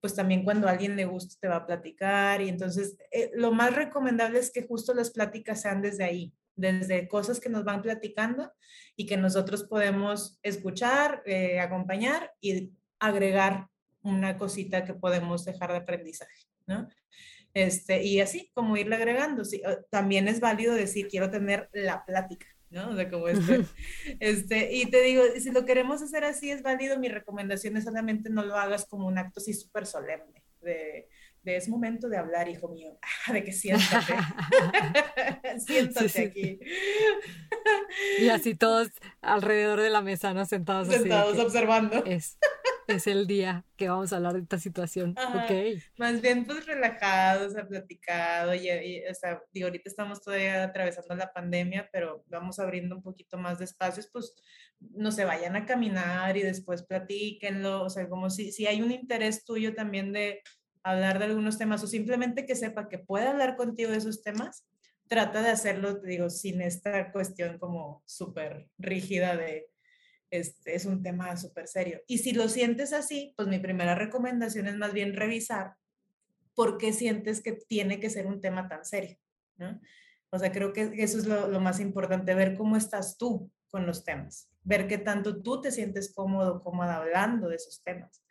[0.00, 3.52] pues también cuando a alguien le gusta te va a platicar y entonces eh, lo
[3.52, 7.82] más recomendable es que justo las pláticas sean desde ahí, desde cosas que nos van
[7.82, 8.52] platicando
[8.96, 13.68] y que nosotros podemos escuchar, eh, acompañar y agregar
[14.02, 16.88] una cosita que podemos dejar de aprendizaje, ¿no?
[17.52, 19.44] Este, y así como irle agregando.
[19.44, 22.90] Sí, también es válido decir, quiero tener la plática, ¿no?
[22.90, 23.64] O sea, como este,
[24.20, 28.30] este, y te digo, si lo queremos hacer así es válido, mi recomendación es solamente
[28.30, 31.08] no lo hagas como un acto así súper solemne, de,
[31.46, 32.98] de es momento de hablar, hijo mío,
[33.32, 34.14] de que siéntate,
[35.64, 36.58] siéntate aquí.
[38.18, 38.88] y así todos
[39.20, 40.44] alrededor de la mesa, ¿no?
[40.44, 42.04] Sentados, Sentados observando.
[42.04, 42.36] Es,
[42.88, 45.14] es el día que vamos a hablar de esta situación.
[45.16, 45.80] ok.
[45.98, 48.52] Más bien, pues relajados, ha platicado.
[48.52, 53.38] Y, o sea, digo, ahorita estamos todavía atravesando la pandemia, pero vamos abriendo un poquito
[53.38, 54.34] más de espacios, pues
[54.80, 57.84] no se vayan a caminar y después platíquenlo.
[57.84, 60.42] O sea, como si, si hay un interés tuyo también de
[60.90, 64.66] hablar de algunos temas o simplemente que sepa que puede hablar contigo de esos temas,
[65.08, 69.68] trata de hacerlo, te digo, sin esta cuestión como súper rígida de
[70.30, 72.02] este, es un tema súper serio.
[72.06, 75.74] Y si lo sientes así, pues mi primera recomendación es más bien revisar
[76.54, 79.18] por qué sientes que tiene que ser un tema tan serio,
[79.56, 79.80] ¿no?
[80.30, 84.04] O sea, creo que eso es lo, más importante, ver cómo estás tú con los
[84.04, 88.22] temas, ver qué tanto tú te sientes cómodo, cómoda hablando de esos temas.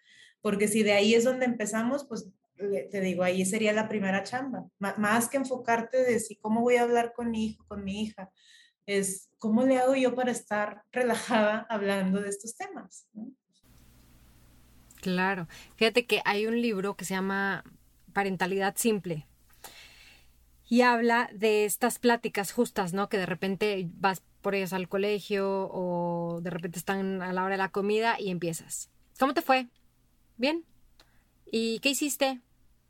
[0.42, 4.66] Porque si de ahí es donde empezamos, pues te digo, ahí sería la primera chamba.
[4.80, 8.32] más que enfocarte de si cómo voy a hablar con mi hijo, con mi hija,
[8.86, 13.08] es cómo le hago yo para estar relajada hablando de estos temas.
[15.02, 15.48] Claro.
[15.76, 17.64] Fíjate que hay un libro que se llama
[18.14, 19.28] Parentalidad Simple
[20.68, 23.08] y habla de estas pláticas justas, ¿no?
[23.08, 27.54] Que de repente vas por ellas al colegio o de repente están a la hora
[27.54, 28.90] de la comida y empiezas.
[29.20, 29.68] ¿Cómo te fue?
[30.38, 30.66] Bien.
[31.46, 32.42] ¿Y qué hiciste?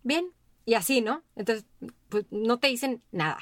[0.06, 0.32] Bien.
[0.66, 1.24] Y así, ¿no?
[1.36, 1.66] Entonces,
[2.10, 3.40] pues no te dicen nada.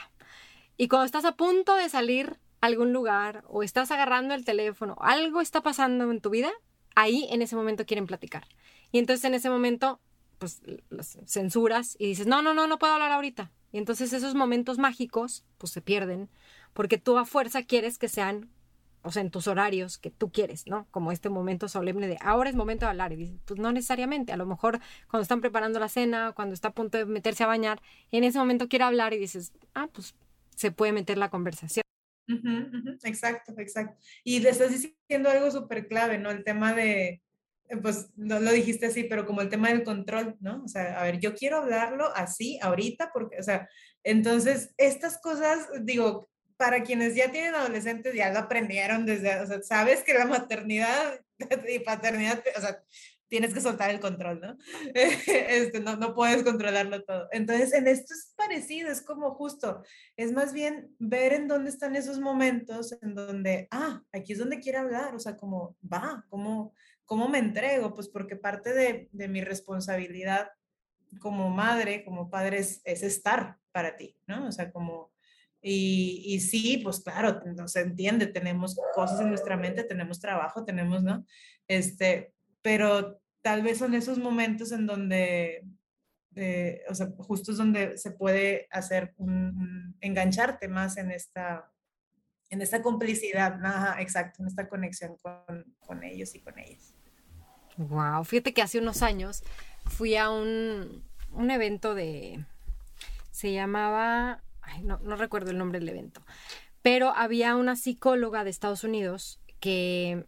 [0.77, 5.41] Y cuando estás a punto de salir algún lugar o estás agarrando el teléfono, algo
[5.41, 6.51] está pasando en tu vida,
[6.95, 8.47] ahí en ese momento quieren platicar.
[8.91, 9.99] Y entonces en ese momento,
[10.37, 13.51] pues las censuras y dices, no, no, no, no puedo hablar ahorita.
[13.73, 16.29] Y entonces esos momentos mágicos, pues se pierden,
[16.71, 18.49] porque tú a fuerza quieres que sean,
[19.03, 20.87] o sea, en tus horarios que tú quieres, ¿no?
[20.91, 23.11] Como este momento solemne de, ahora es momento de hablar.
[23.11, 26.69] Y dices, pues no necesariamente, a lo mejor cuando están preparando la cena, cuando está
[26.69, 30.15] a punto de meterse a bañar, en ese momento quiere hablar y dices, ah, pues
[30.55, 31.83] se puede meter la conversación.
[33.03, 33.97] Exacto, exacto.
[34.23, 36.31] Y le estás diciendo algo súper clave, ¿no?
[36.31, 37.21] El tema de,
[37.69, 40.63] eh, pues no lo dijiste así, pero como el tema del control, ¿no?
[40.63, 43.67] O sea, a ver, yo quiero hablarlo así ahorita, porque, o sea,
[44.03, 50.03] entonces estas cosas, digo, para quienes ya tienen adolescentes, ya lo aprendieron desde, o sabes
[50.03, 51.19] que la maternidad
[51.69, 52.83] y paternidad, o sea,
[53.33, 54.57] tienes que soltar el control, ¿no?
[54.93, 57.27] Este, no, no puedes controlarlo todo.
[57.31, 59.83] Entonces, en esto es parecido, es como justo,
[60.15, 64.59] es más bien ver en dónde están esos momentos en donde, ah, aquí es donde
[64.59, 67.95] quiero hablar, o sea, como, va, ¿cómo, cómo me entrego?
[67.95, 70.51] Pues porque parte de, de mi responsabilidad
[71.19, 74.47] como madre, como padre, es, es, estar para ti, ¿no?
[74.47, 75.12] O sea, como...
[75.65, 80.65] Y, y sí, pues claro, no se entiende, tenemos cosas en nuestra mente, tenemos trabajo,
[80.65, 81.25] tenemos, ¿no?
[81.69, 85.63] Este, pero tal vez son esos momentos en donde,
[86.35, 91.71] eh, o sea, justo es donde se puede hacer un, engancharte más en esta,
[92.49, 96.93] en esta complicidad, Ajá, exacto, en esta conexión con, con, ellos y con ellas.
[97.77, 99.43] Wow, fíjate que hace unos años
[99.85, 102.45] fui a un, un evento de,
[103.31, 106.21] se llamaba, ay, no, recuerdo el nombre del evento,
[106.81, 110.25] pero había una psicóloga de Estados Unidos que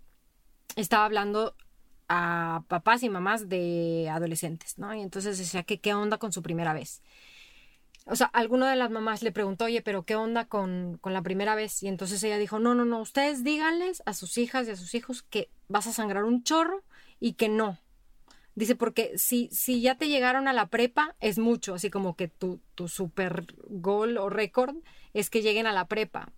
[0.76, 1.56] estaba hablando
[2.08, 4.94] a papás y mamás de adolescentes, ¿no?
[4.94, 7.02] Y entonces decía que qué onda con su primera vez.
[8.08, 11.24] O sea, alguna de las mamás le preguntó, oye, pero ¿qué onda con, con la
[11.24, 11.82] primera vez?
[11.82, 14.94] Y entonces ella dijo, no, no, no, ustedes díganles a sus hijas y a sus
[14.94, 16.84] hijos que vas a sangrar un chorro
[17.20, 17.80] y que no.
[18.56, 22.30] Dice, porque si, si ya te llegaron a la prepa, es mucho, así como que
[22.30, 24.78] tu, tu super gol o récord
[25.14, 26.32] es que lleguen a la prepa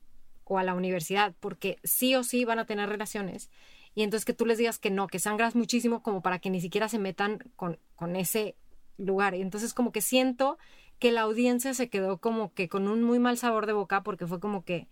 [0.43, 3.49] o a la universidad, porque sí o sí van a tener relaciones
[3.97, 6.61] y entonces que tú les digas que no, que sangras muchísimo como para que ni
[6.61, 8.55] siquiera se metan con, con ese
[8.99, 9.33] lugar.
[9.33, 10.59] Y entonces como que siento
[10.99, 14.27] que la audiencia se quedó como que con un muy mal sabor de boca porque
[14.27, 14.87] fue como que,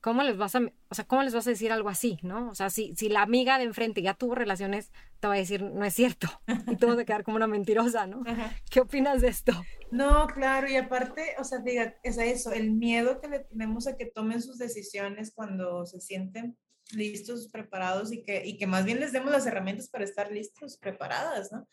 [0.00, 2.48] ¿cómo les vas a, o sea, cómo les vas a decir algo así, no?
[2.50, 5.62] O sea, si, si la amiga de enfrente ya tuvo relaciones, te va a decir,
[5.62, 6.28] no es cierto.
[6.66, 8.22] Y tú vas a quedar como una mentirosa, ¿no?
[8.70, 9.52] ¿Qué opinas de esto?
[9.90, 13.96] No, claro, y aparte, o sea, diga, es eso, el miedo que le tenemos a
[13.96, 16.56] que tomen sus decisiones cuando se sienten
[16.92, 20.78] listos, preparados y que, y que más bien les demos las herramientas para estar listos,
[20.78, 21.66] preparadas, ¿no?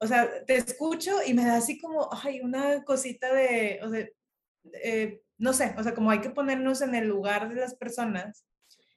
[0.00, 4.08] O sea, te escucho y me da así como, ay, una cosita de, o sea,
[4.82, 8.44] eh, no sé, o sea, como hay que ponernos en el lugar de las personas.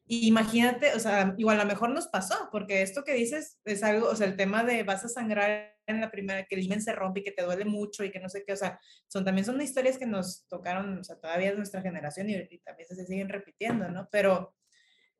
[0.05, 4.09] Imagínate, o sea, igual a lo mejor nos pasó, porque esto que dices es algo,
[4.09, 6.93] o sea, el tema de vas a sangrar en la primera, que el himen se
[6.93, 9.45] rompe y que te duele mucho y que no sé qué, o sea, son también
[9.45, 13.05] son historias que nos tocaron, o sea, todavía es nuestra generación y, y también se
[13.05, 14.09] siguen repitiendo, ¿no?
[14.11, 14.53] Pero,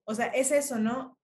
[0.04, 1.18] o sea, es eso, ¿no?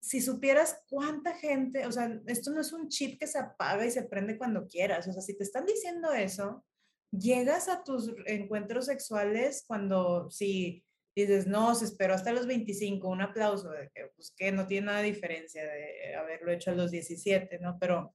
[0.00, 3.90] si supieras cuánta gente, o sea, esto no es un chip que se apaga y
[3.90, 6.64] se prende cuando quieras, o sea, si te están diciendo eso,
[7.10, 13.20] llegas a tus encuentros sexuales cuando si dices, no, se esperó hasta los 25, un
[13.20, 17.78] aplauso, que, pues que no tiene nada diferencia de haberlo hecho a los 17, ¿no?
[17.78, 18.14] Pero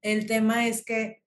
[0.00, 1.22] el tema es que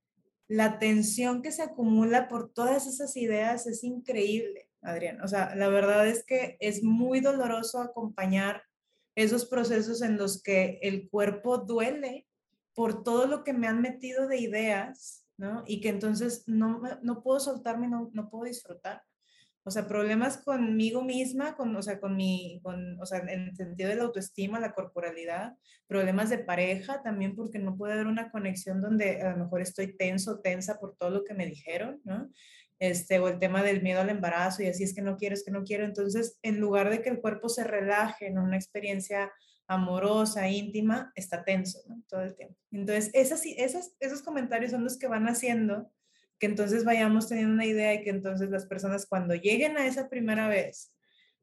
[0.47, 5.21] la tensión que se acumula por todas esas ideas es increíble, Adrián.
[5.21, 8.63] O sea, la verdad es que es muy doloroso acompañar
[9.15, 12.27] esos procesos en los que el cuerpo duele
[12.73, 15.63] por todo lo que me han metido de ideas, ¿no?
[15.67, 19.03] Y que entonces no, no puedo soltarme, no, no puedo disfrutar.
[19.67, 23.55] O sea, problemas conmigo misma, con, o sea, con mi, con, o sea, en el
[23.57, 28.31] sentido de la autoestima, la corporalidad, problemas de pareja también porque no puede haber una
[28.31, 32.29] conexión donde a lo mejor estoy tenso, tensa por todo lo que me dijeron, ¿no?
[32.79, 35.43] Este, o el tema del miedo al embarazo y así es que no quiero, es
[35.43, 35.83] que no quiero.
[35.83, 39.33] Entonces, en lugar de que el cuerpo se relaje en una experiencia
[39.67, 41.79] amorosa, íntima, está tenso.
[42.07, 42.55] Todo el tiempo.
[42.71, 45.91] Entonces, esas, esas, esos comentarios son los que van haciendo
[46.39, 50.09] que entonces vayamos teniendo una idea y que entonces las personas cuando lleguen a esa
[50.09, 50.93] primera vez,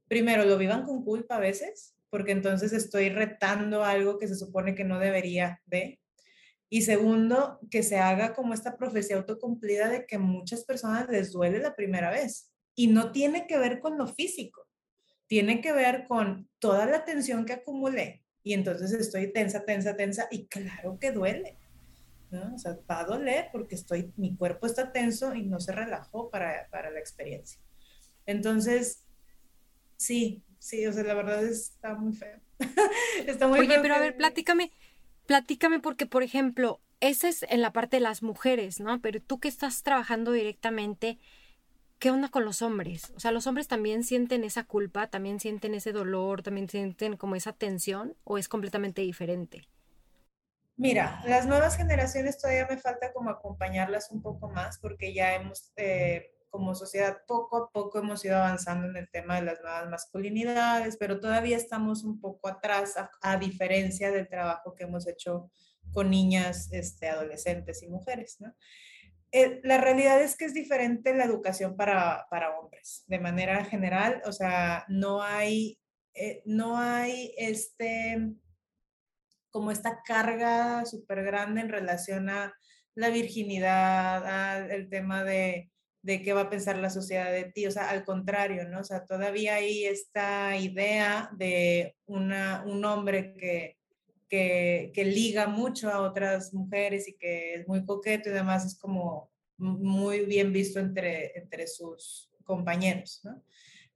[0.09, 4.75] primero lo vivan con culpa a veces, porque entonces estoy retando algo que se supone
[4.75, 6.01] que no debería de.
[6.71, 11.59] Y segundo, que se haga como esta profecía autocumplida de que muchas personas les duele
[11.59, 12.53] la primera vez.
[12.77, 14.64] Y no tiene que ver con lo físico,
[15.27, 18.23] tiene que ver con toda la tensión que acumulé.
[18.43, 21.59] Y entonces estoy tensa, tensa, tensa, y claro que duele.
[22.55, 26.31] O sea, va a doler porque estoy, mi cuerpo está tenso y no se relajó
[26.31, 27.61] para, para la experiencia.
[28.27, 29.05] Entonces,
[29.97, 32.41] sí, sí, o sea, la verdad está muy feo.
[33.27, 34.73] está muy Oye, pero a ver, platícame,
[35.27, 39.01] platícame porque, por ejemplo, esa es en la parte de las mujeres, ¿no?
[39.01, 41.19] Pero tú que estás trabajando directamente,
[42.05, 43.15] ¿qué onda con los hombres?
[43.17, 47.35] O sea, ¿los hombres también sienten esa culpa, también sienten ese dolor, también sienten como
[47.35, 49.71] esa tensión o es completamente diferente?
[50.77, 55.73] Mira, las nuevas generaciones todavía me falta como acompañarlas un poco más porque ya hemos,
[55.77, 59.89] eh, como sociedad, poco a poco hemos ido avanzando en el tema de las nuevas
[59.89, 65.51] masculinidades, pero todavía estamos un poco atrás a, diferencia del trabajo que hemos hecho
[65.91, 68.55] con niñas, este, adolescentes y mujeres, ¿no?
[69.37, 74.23] Eh, la realidad es que es diferente la educación para, para hombres, de manera general,
[74.27, 75.81] o sea, no hay,
[76.15, 78.31] eh, no hay este
[79.51, 82.55] como esta carga súper grande en relación a
[82.95, 87.73] la virginidad, al tema de, de qué va a pensar la sociedad de ti, o
[87.73, 88.81] sea, al contrario, ¿no?
[88.81, 93.79] O sea, todavía hay esta idea de una, un hombre que,
[94.29, 98.79] que, que, liga mucho a otras mujeres y que es muy coqueto y demás, es
[98.79, 103.23] como muy bien visto entre, entre sus compañeros.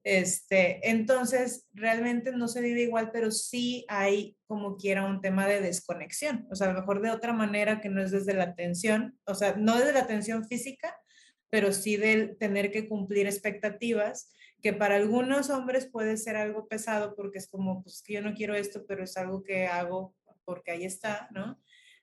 [0.04, 5.60] Este, entonces, realmente no se vive igual, pero sí hay como quiera un tema de
[5.60, 9.18] desconexión, o sea, a lo mejor de otra manera que no es desde la atención,
[9.26, 10.96] o sea, no desde la atención física,
[11.50, 17.14] pero sí del tener que cumplir expectativas, que para algunos hombres puede ser algo pesado
[17.14, 20.14] porque es como, pues que yo no quiero esto, pero es algo que hago
[20.48, 21.61] porque ahí está, ¿no?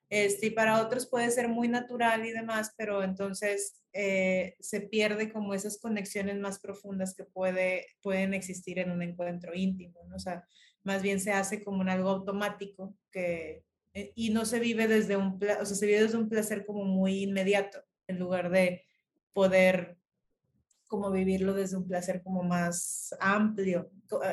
[0.08, 5.34] Este, y para otros puede ser muy natural y demás, pero entonces eh, se pierde
[5.34, 10.18] como esas conexiones más profundas que puede, pueden existir en un encuentro íntimo, ¿no?
[10.18, 10.48] O sea,
[10.84, 13.64] más bien se hace como un algo automático que,
[13.96, 16.86] eh, y no se vive desde un, o sea, se vive desde un placer como
[16.86, 18.84] muy inmediato, en lugar de
[19.34, 19.98] poder
[20.86, 23.90] como vivirlo desde un placer como más amplio.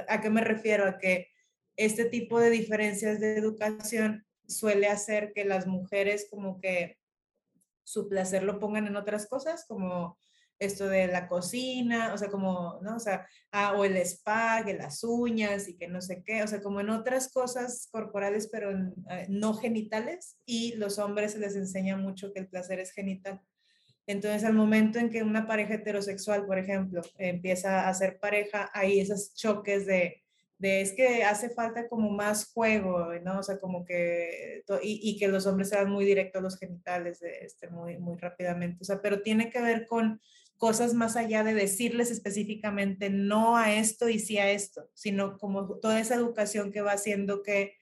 [0.07, 0.87] ¿A qué me refiero?
[0.87, 1.32] A que
[1.77, 6.99] este tipo de diferencias de educación suele hacer que las mujeres como que
[7.85, 10.19] su placer lo pongan en otras cosas, como
[10.59, 12.97] esto de la cocina, o sea, como, ¿no?
[12.97, 16.47] O sea, ah, o el spa, que las uñas y que no sé qué, o
[16.47, 21.57] sea, como en otras cosas corporales, pero eh, no genitales, y los hombres se les
[21.57, 23.41] enseña mucho que el placer es genital.
[24.07, 29.01] Entonces, al momento en que una pareja heterosexual, por ejemplo, empieza a ser pareja, hay
[29.01, 30.22] esos choques de,
[30.63, 33.41] es que hace falta como más juego, ¿no?
[33.41, 37.69] O sea, como que, y, que los hombres sean muy directos los genitales, de este,
[37.69, 40.21] muy, muy rápidamente, o sea, pero tiene que ver con
[40.57, 45.81] cosas más allá de decirles específicamente no a esto y sí a esto, sino como
[45.81, 47.75] toda esa educación que va haciendo que,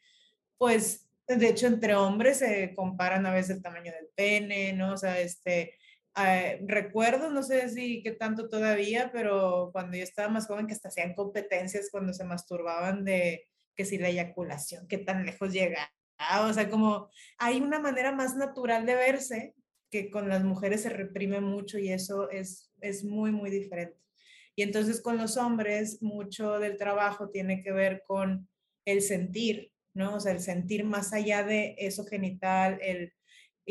[0.56, 4.94] pues, de hecho, entre hombres se comparan a veces el tamaño del pene, ¿no?
[4.94, 5.74] O sea, este,
[6.16, 10.72] eh, recuerdo, no sé si qué tanto todavía, pero cuando yo estaba más joven que
[10.72, 15.92] hasta hacían competencias cuando se masturbaban de que si la eyaculación, qué tan lejos llega.
[16.42, 17.08] O sea, como
[17.38, 19.54] hay una manera más natural de verse
[19.90, 23.98] que con las mujeres se reprime mucho y eso es, es muy, muy diferente.
[24.54, 28.48] Y entonces con los hombres mucho del trabajo tiene que ver con
[28.84, 30.16] el sentir, ¿no?
[30.16, 33.14] O sea, el sentir más allá de eso genital, el,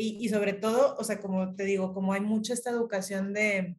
[0.00, 3.76] y, y sobre todo, o sea, como te digo, como hay mucha esta educación de,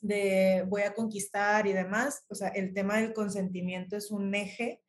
[0.00, 4.80] de voy a conquistar y demás, o sea, el tema del consentimiento es un eje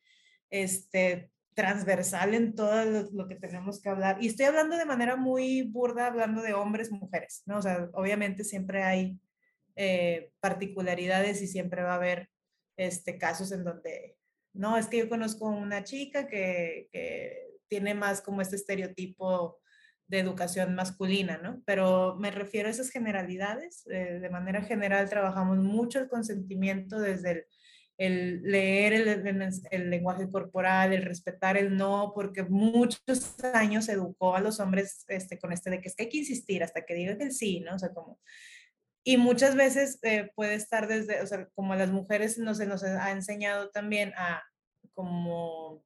[0.50, 4.18] este, transversal en todo lo, que tenemos que hablar.
[4.20, 7.58] Y estoy hablando de manera muy burda, hablando de hombres, mujeres, ¿no?
[7.58, 9.18] O sea, obviamente siempre hay
[9.76, 12.28] eh, particularidades y siempre va a haber
[12.76, 14.16] este, casos en donde,
[14.52, 19.59] no, es que yo conozco una chica que, que tiene más como este estereotipo
[20.10, 21.62] de educación masculina, ¿no?
[21.64, 23.86] Pero me refiero a esas generalidades.
[23.88, 27.46] Eh, de manera general trabajamos mucho el consentimiento desde
[27.96, 28.92] el, leer
[29.70, 35.38] el, lenguaje corporal, el respetar el no, porque muchos años educó a los hombres este,
[35.38, 37.76] con este de que es que hay que insistir hasta que digan el sí, ¿no?
[37.76, 38.18] O sea, como...
[39.04, 42.66] Y muchas veces eh, puede estar desde, o sea, como a las mujeres no se
[42.66, 44.42] nos ha enseñado también a
[44.92, 45.84] como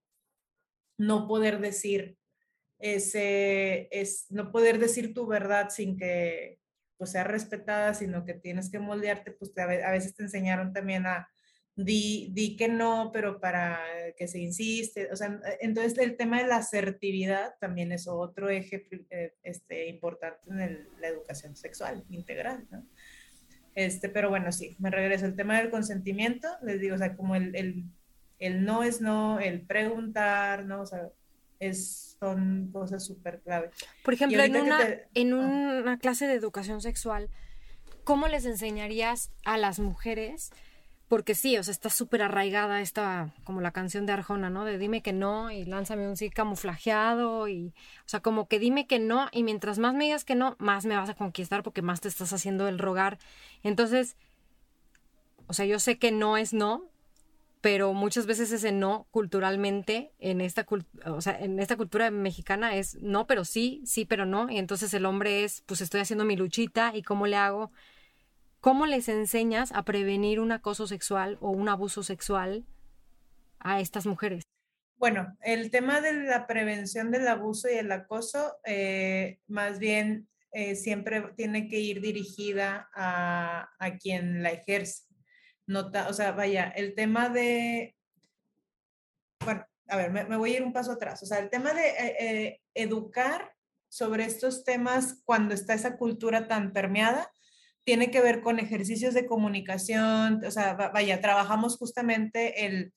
[0.98, 2.16] no poder decir
[2.84, 6.58] ese, es no poder decir tu verdad sin que
[6.98, 11.26] pues sea respetada, sino que tienes que moldearte, pues a veces te enseñaron también a
[11.74, 13.80] di, di que no, pero para
[14.18, 18.86] que se insiste, o sea, entonces el tema de la asertividad también es otro eje
[19.08, 22.86] eh, este, importante en la educación sexual integral, ¿no?
[23.74, 25.24] Este, pero bueno, sí, me regreso.
[25.24, 27.84] El tema del consentimiento, les digo, o sea, como el, el,
[28.38, 30.82] el no es no, el preguntar, ¿no?
[30.82, 31.08] O sea,
[31.58, 33.70] es, son cosas súper clave.
[34.02, 34.80] Por ejemplo, en, una,
[35.14, 35.80] en ah.
[35.82, 37.28] una clase de educación sexual,
[38.04, 40.50] ¿cómo les enseñarías a las mujeres?
[41.08, 44.64] Porque sí, o sea, está súper arraigada esta, como la canción de Arjona, ¿no?
[44.64, 48.86] De dime que no y lánzame un sí camuflajeado y, o sea, como que dime
[48.86, 51.82] que no y mientras más me digas que no, más me vas a conquistar porque
[51.82, 53.18] más te estás haciendo el rogar.
[53.62, 54.16] Entonces,
[55.46, 56.88] o sea, yo sé que no es no,
[57.64, 60.66] pero muchas veces ese no culturalmente en esta,
[61.06, 64.50] o sea, en esta cultura mexicana es no, pero sí, sí, pero no.
[64.50, 67.72] Y entonces el hombre es, pues estoy haciendo mi luchita y cómo le hago.
[68.60, 72.66] ¿Cómo les enseñas a prevenir un acoso sexual o un abuso sexual
[73.60, 74.44] a estas mujeres?
[74.98, 80.74] Bueno, el tema de la prevención del abuso y el acoso, eh, más bien eh,
[80.74, 85.13] siempre tiene que ir dirigida a, a quien la ejerce
[85.66, 87.96] nota, o sea, vaya, el tema de,
[89.44, 91.88] bueno, a ver, me, voy a ir un paso atrás, o sea, el tema de
[91.88, 93.52] eh, eh, educar
[93.88, 97.30] sobre estos temas cuando está esa cultura tan permeada,
[97.84, 102.92] tiene que ver con ejercicios de comunicación, o sea, vaya, trabajamos justamente el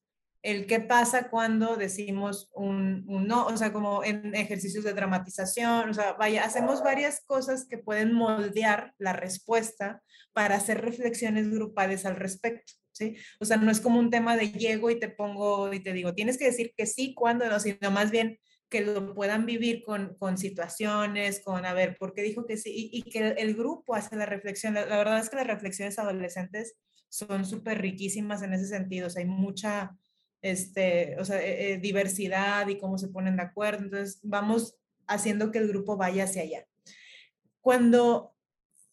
[0.48, 5.94] el qué pasa cuando decimos un, no, o sea, como en ejercicios de dramatización, o
[5.94, 10.02] sea, vaya, hacemos varias cosas que pueden moldear la respuesta
[10.38, 12.74] para hacer reflexiones grupales al respecto.
[12.92, 13.16] ¿Sí?
[13.40, 16.14] O sea, no es como un tema de llego y te pongo y te digo,
[16.14, 18.38] tienes que decir que sí, cuando no, sino más bien
[18.70, 22.88] que lo puedan vivir con, con situaciones, con, a ver, ¿por qué dijo que sí?
[22.94, 24.76] Y, que el, grupo hace la reflexión.
[24.76, 26.76] La, verdad es que las reflexiones adolescentes
[27.10, 29.08] son súper riquísimas en ese sentido.
[29.08, 29.98] O sea, hay mucha,
[30.44, 33.86] este, o sea, eh, eh, diversidad y cómo se ponen de acuerdo.
[33.86, 34.76] Entonces, vamos
[35.08, 36.68] haciendo que el grupo vaya hacia allá.
[37.60, 38.37] Cuando,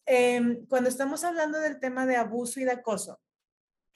[0.05, 3.19] em, cuando estamos hablando del tema de abuso y de acoso,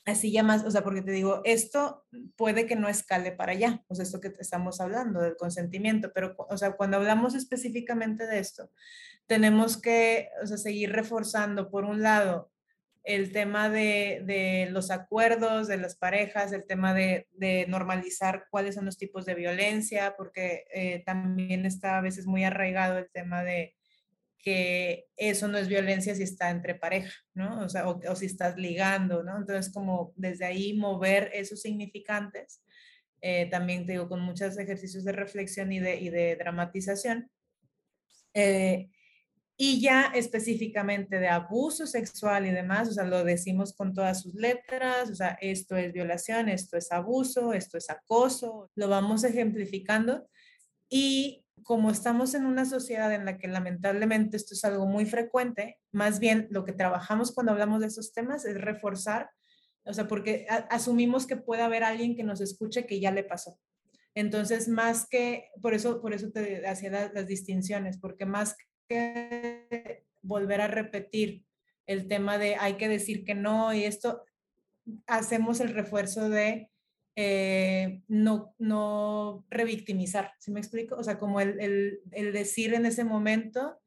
[0.05, 2.05] así ya más, o sea, porque te digo, esto
[2.35, 6.35] puede que no escale para allá, o sea, esto que estamos hablando del consentimiento, pero,
[6.37, 8.71] o sea, cuando hablamos específicamente de esto,
[9.27, 12.51] tenemos que, o sea, seguir reforzando, por un lado,
[13.03, 17.27] el tema de, los acuerdos de las parejas, el tema de,
[17.67, 22.97] normalizar cuáles son los tipos de violencia, porque eh, también está a veces muy arraigado
[22.97, 23.75] el tema de
[24.41, 27.61] que eso no es violencia si está entre pareja, ¿no?
[27.61, 29.37] O sea, o, si estás ligando, ¿no?
[29.37, 32.61] Entonces, como desde ahí mover esos significantes,
[33.21, 37.29] eh, también te digo, con muchos ejercicios de reflexión y de, y de dramatización.
[38.33, 38.89] Eh,
[39.61, 44.33] y ya específicamente de abuso sexual y demás, o sea, lo decimos con todas sus
[44.35, 50.29] letras, o sea, esto es violación, esto es abuso, esto es acoso, lo vamos ejemplificando.
[50.89, 55.77] Y como estamos en una sociedad en la que lamentablemente esto es algo muy frecuente,
[55.91, 59.29] más bien lo que trabajamos cuando hablamos de esos temas es reforzar,
[59.85, 63.59] o sea, porque asumimos que puede haber alguien que nos escuche que ya le pasó.
[64.15, 68.55] Entonces, más que, por eso, por eso te hacía las, las distinciones, porque más
[68.87, 71.45] que volver a repetir
[71.85, 74.23] el tema de hay que decir que no y esto,
[75.07, 76.69] hacemos el refuerzo de
[77.21, 80.95] eh, no, no revictimizar, ¿sí me explico?
[80.95, 83.77] O sea, como el, el, decir en ese momento,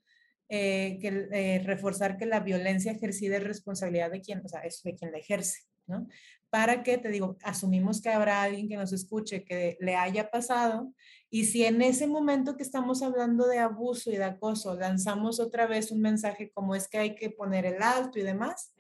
[0.51, 4.83] eh, que eh, reforzar que la violencia ejercida es responsabilidad de quien, o sea, es
[4.83, 6.07] de quien la ejerce, ¿no?
[6.51, 10.93] para que, te digo, asumimos que habrá alguien que nos escuche que le haya pasado
[11.31, 15.67] y si en ese momento que estamos hablando de abuso y de acoso lanzamos otra
[15.67, 18.75] vez un mensaje como es que hay que poner el alto y demás,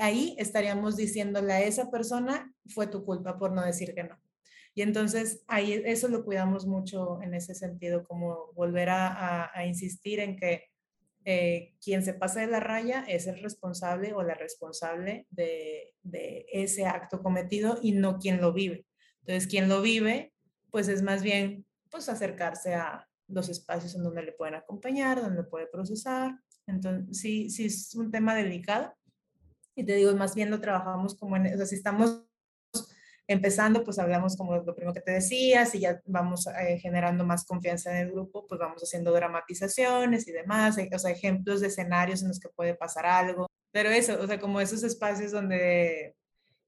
[0.00, 4.18] ahí estaríamos diciéndole a esa persona, fue tu culpa por no decir que no.
[4.74, 10.20] Y entonces ahí eso lo cuidamos mucho en ese sentido, como volver a, a insistir
[10.20, 10.68] en que
[11.30, 15.94] eh, quien se pasa de la raya es el responsable o la responsable de,
[16.50, 18.86] ese acto cometido y no quien lo vive.
[19.20, 20.32] Entonces, quien lo vive,
[20.70, 25.44] pues es más bien pues acercarse a los espacios en donde le pueden acompañar, donde
[25.44, 26.32] puede procesar.
[26.66, 28.94] Entonces, sí, sí es un tema delicado.
[29.78, 32.24] Y te digo, más bien lo trabajamos como en, o sea, si estamos
[33.28, 37.44] empezando, pues hablamos como lo primero que te decía, si ya vamos eh, generando más
[37.44, 42.22] confianza en el grupo, pues vamos haciendo dramatizaciones y demás, o sea, ejemplos de escenarios
[42.22, 43.46] en los que puede pasar algo.
[43.70, 46.16] Pero eso, o sea, como esos espacios donde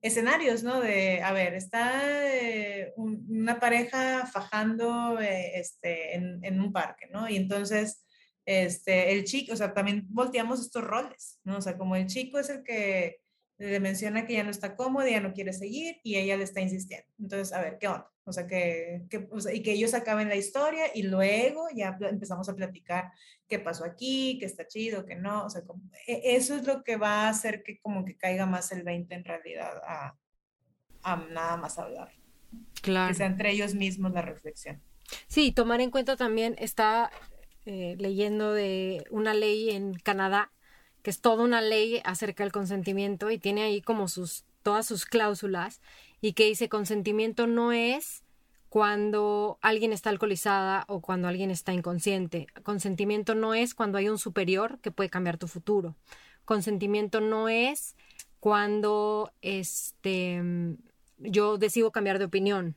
[0.00, 0.80] escenarios, ¿no?
[0.80, 7.28] De, a ver, está eh, una pareja fajando eh, este, en, en, un parque, ¿no?
[7.28, 8.04] Y entonces,
[8.46, 11.58] este, el chico, o sea, también volteamos estos roles, ¿no?
[11.58, 13.20] O sea, como el chico es el que
[13.58, 16.60] le menciona que ya no está cómoda, ya no quiere seguir y ella le está
[16.60, 17.06] insistiendo.
[17.18, 18.10] Entonces, a ver, ¿qué onda?
[18.24, 22.54] O sea, que, que y que ellos acaben la historia y luego ya empezamos a
[22.54, 23.10] platicar
[23.48, 25.44] qué pasó aquí, qué está chido, qué no.
[25.44, 28.46] O sea, como, e, eso es lo que va a hacer que como que caiga
[28.46, 30.16] más el 20 en realidad a,
[31.02, 32.12] a nada más hablar.
[32.80, 33.08] Claro.
[33.08, 34.82] Que sea entre ellos mismos la reflexión.
[35.26, 37.10] Sí, tomar en cuenta también, está
[37.72, 40.50] eh, leyendo de una ley en Canadá
[41.04, 45.06] que es toda una ley acerca del consentimiento y tiene ahí como sus todas sus
[45.06, 45.80] cláusulas
[46.20, 48.24] y que dice consentimiento no es
[48.70, 52.48] cuando alguien está alcoholizada o cuando alguien está inconsciente.
[52.64, 55.94] Consentimiento no es cuando hay un superior que puede cambiar tu futuro.
[56.44, 57.94] Consentimiento no es
[58.40, 60.42] cuando este
[61.18, 62.74] yo decido cambiar de opinión.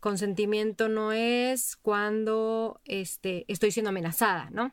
[0.00, 4.72] Consentimiento no es cuando este estoy siendo amenazada, ¿no?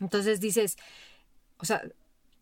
[0.00, 0.76] Entonces dices,
[1.58, 1.82] o sea,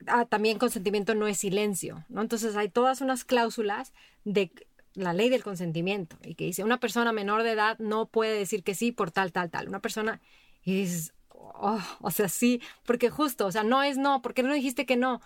[0.07, 2.23] ah, también consentimiento no es silencio, ¿no?
[2.23, 3.93] Entonces hay todas unas cláusulas
[4.25, 4.51] de
[4.95, 8.63] la ley del consentimiento y que dice una persona menor de edad no puede decir
[8.63, 9.69] que sí por tal, tal, tal.
[9.69, 10.21] Una persona
[10.65, 14.43] y dices, oh, o sea, sí, porque justo, o sea, no es no, ¿por qué
[14.43, 15.21] no dijiste que no?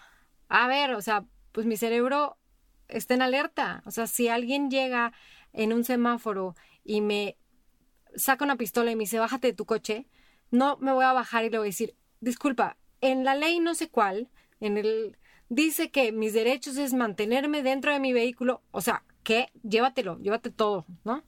[0.49, 2.37] A ver, o sea, pues mi cerebro
[2.89, 3.83] está en alerta.
[3.87, 5.13] O sea, si alguien llega
[5.53, 6.55] en un semáforo
[6.91, 7.37] y me
[8.17, 10.09] saca una pistola y me dice, bájate de tu coche,
[10.51, 13.77] no me voy a bajar y le voy a decir, disculpa, en la ley no
[13.77, 14.29] sé cuál,
[14.59, 15.17] en el
[15.49, 19.53] dice que mis derechos es mantenerme dentro de mi vehículo, o sea, ¿qué?
[19.63, 21.23] Llévatelo, llévate todo, ¿no?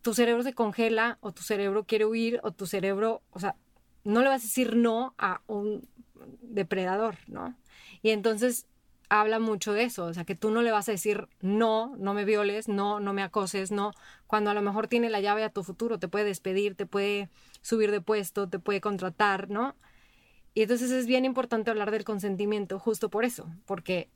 [0.00, 3.56] Tu cerebro se congela o tu cerebro quiere huir o tu cerebro, o sea,
[4.04, 5.86] no le vas a decir no a un
[6.40, 7.54] depredador, ¿no?
[8.00, 8.66] Y entonces
[9.20, 12.14] habla mucho de eso, o sea, que tú no le vas a decir no, no
[12.14, 13.92] me violes, no, no me acoses, no,
[14.26, 17.28] cuando a lo mejor tiene la llave a tu futuro, te puede despedir, te puede
[17.62, 19.76] subir de puesto, te puede contratar, ¿no?
[20.52, 24.08] Y entonces es bien importante hablar del consentimiento justo por eso, porque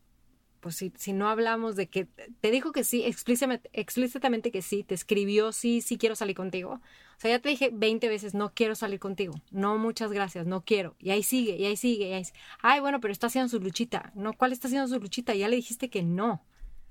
[0.61, 2.07] pues si, si no hablamos de que
[2.41, 6.81] te dijo que sí, explícitamente, explícitamente que sí, te escribió sí, sí quiero salir contigo.
[7.19, 10.65] O sea, ya te dije 20 veces, no quiero salir contigo, no, muchas gracias, no
[10.65, 10.95] quiero.
[10.99, 12.43] Y ahí sigue, y ahí sigue, y ahí sigue.
[12.61, 14.13] Ay, bueno, pero está haciendo su luchita.
[14.15, 15.35] No, ¿cuál está haciendo su luchita?
[15.35, 16.45] Ya le dijiste que no.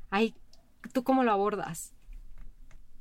[0.09, 0.36] Ay,
[0.93, 1.93] ¿tú cómo lo abordas?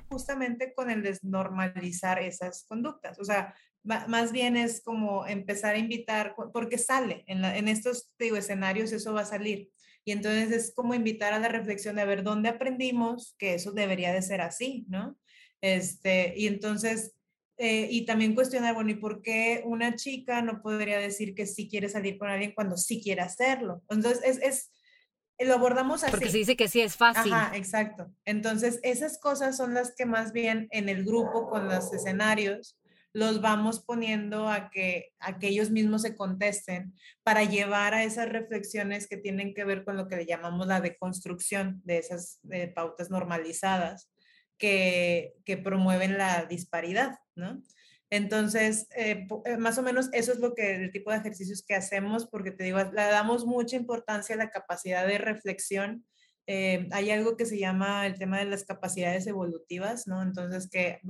[0.09, 3.19] Justamente con el desnormalizar esas conductas.
[3.19, 3.55] O sea,
[3.87, 9.21] más bien es como empezar a invitar, porque sale en, estos digo, escenarios, eso va
[9.21, 9.71] a salir.
[10.07, 14.13] Y entonces es como invitar a la reflexión de ver dónde aprendimos que eso debería
[14.13, 15.19] de ser así, ¿no?
[15.61, 17.17] Este, y entonces,
[17.59, 21.69] eh, y también cuestionar, bueno, ¿y por qué una chica no podría decir que sí
[21.69, 23.83] quiere salir con alguien cuando sí quiere hacerlo?
[23.89, 24.71] Entonces, es, es
[25.49, 26.13] lo abordamos así.
[26.13, 27.33] Porque se dice que sí es fácil.
[27.33, 28.09] Ajá, exacto.
[28.25, 32.79] Entonces, esas cosas son las que más bien en el grupo, con los escenarios,
[33.13, 36.93] los vamos poniendo a que, a ellos mismos se contesten
[37.23, 40.81] para llevar a esas reflexiones que tienen que ver con lo que le llamamos la
[40.81, 42.41] deconstrucción de esas
[42.75, 44.11] pautas normalizadas
[44.59, 47.63] que, que, promueven la disparidad, ¿no?
[48.11, 51.75] Entonces, eh, eh, más o menos eso es lo que el tipo de ejercicios que
[51.75, 56.05] hacemos, porque te digo, le damos mucha importancia a la capacidad de reflexión
[56.47, 60.23] eh, hay algo que se llama el tema de las capacidades evolutivas, ¿no?
[60.23, 61.01] Entonces, que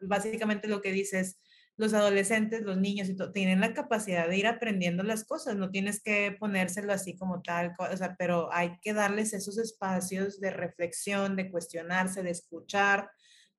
[0.00, 1.38] básicamente lo que dices,
[1.76, 6.02] los adolescentes, los niños y tienen la capacidad de ir aprendiendo las cosas, no tienes
[6.02, 11.36] que ponérselo así como tal, o sea, pero hay que darles esos espacios de reflexión,
[11.36, 13.10] de cuestionarse, de escuchar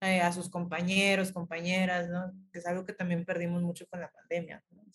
[0.01, 2.31] eh, a sus compañeros, compañeras, ¿no?
[2.51, 4.63] Que es algo que también perdimos mucho con la pandemia.
[4.71, 4.85] ¿no?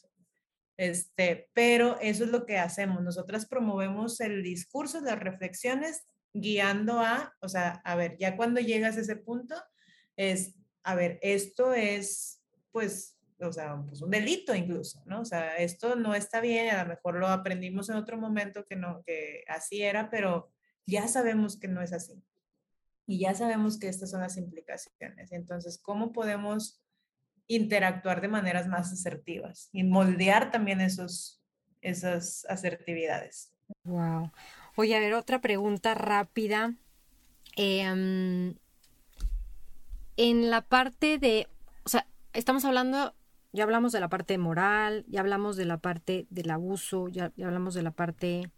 [0.80, 3.02] Este, pero eso es lo que hacemos.
[3.02, 8.96] Nosotras promovemos el discurso, las reflexiones guiando a, o sea, a ver, ya cuando llegas
[8.96, 9.54] a ese punto,
[10.16, 15.20] es, a ver, esto es, pues, o sea, pues un delito incluso, ¿no?
[15.20, 18.76] O sea, esto no está bien, a lo mejor lo aprendimos en otro momento que
[18.76, 20.50] no, que así era, pero
[20.86, 22.24] ya sabemos que no es así.
[23.06, 25.30] Y ya sabemos que estas son las implicaciones.
[25.30, 26.80] Entonces, ¿cómo podemos
[27.50, 31.42] interactuar de maneras más asertivas y moldear también esos,
[31.80, 33.52] esas asertividades?
[33.82, 34.30] Wow.
[34.76, 36.74] Oye, a ver, otra pregunta rápida.
[37.56, 38.54] Em,
[40.16, 41.48] en la parte de,
[41.82, 43.14] o sea, estamos hablando,
[43.52, 47.74] ya hablamos de la parte moral, ya hablamos de la parte del abuso, ya, hablamos
[47.74, 48.48] de la parte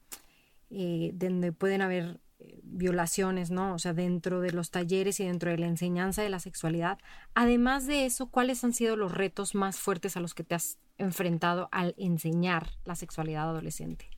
[0.68, 2.20] eh, donde pueden haber
[2.62, 3.74] violaciones, ¿no?
[3.74, 6.98] O sea, dentro de los talleres y dentro de la enseñanza de la sexualidad.
[7.34, 10.78] Además de eso, ¿cuáles han sido los retos más fuertes a los que te has
[10.98, 14.08] enfrentado al enseñar la sexualidad adolescente?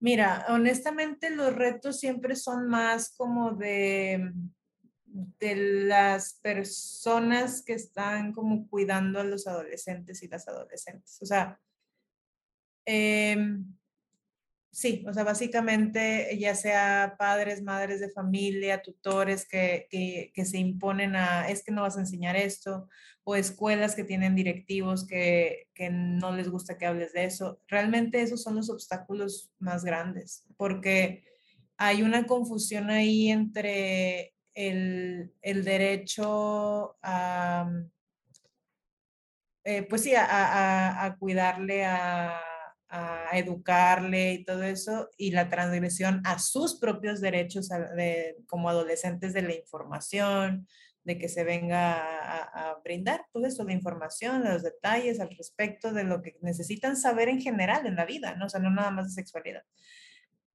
[0.00, 4.32] Mira, honestamente los retos siempre son más como de
[5.10, 5.56] de
[5.86, 11.18] las personas que están como cuidando a los adolescentes y las adolescentes.
[11.22, 11.58] O sea,
[12.84, 13.77] em,
[14.78, 21.16] sí, o sea, básicamente ya sea padres, madres de familia, tutores que, que, se imponen
[21.16, 22.88] a, es que no vas a enseñar esto,
[23.24, 27.60] o escuelas que tienen directivos que, que no les gusta que hables de eso.
[27.66, 31.24] Realmente esos son los obstáculos más grandes, porque
[31.76, 37.68] hay una confusión ahí entre el, derecho a,
[39.64, 42.40] eh, pues sí, a, cuidarle, a,
[43.32, 49.42] educarle y todo eso, y la transgresión a sus propios derechos de, como adolescentes de
[49.42, 50.66] la información,
[51.04, 56.04] de que se venga a, brindar todo eso, la información, los detalles al respecto de
[56.04, 58.46] lo que necesitan saber en general en la vida, ¿no?
[58.46, 59.62] O sea, no nada más de sexualidad.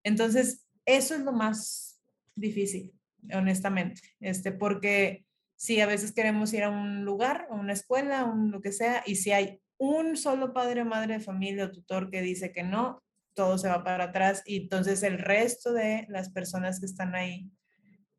[0.04, 2.02] Entonces, eso es lo más
[2.36, 2.94] difícil
[3.34, 5.26] honestamente, este, porque
[5.56, 9.04] si a veces queremos ir a un lugar, a una escuela, un lo que sea,
[9.06, 12.64] y si hay un solo padre o madre de familia o tutor que dice que
[12.64, 13.04] no,
[13.34, 17.50] todo se va para atrás y entonces el resto de las personas que están ahí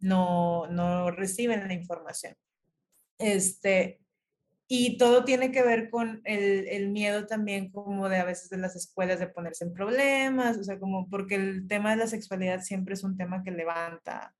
[0.00, 2.34] no, no reciben la información.
[3.18, 4.00] Este,
[4.66, 8.58] y todo tiene que ver con el, el, miedo también como de a veces de
[8.58, 12.60] las escuelas de ponerse en problemas, o sea, como porque el tema de la sexualidad
[12.62, 14.34] siempre es un tema que levanta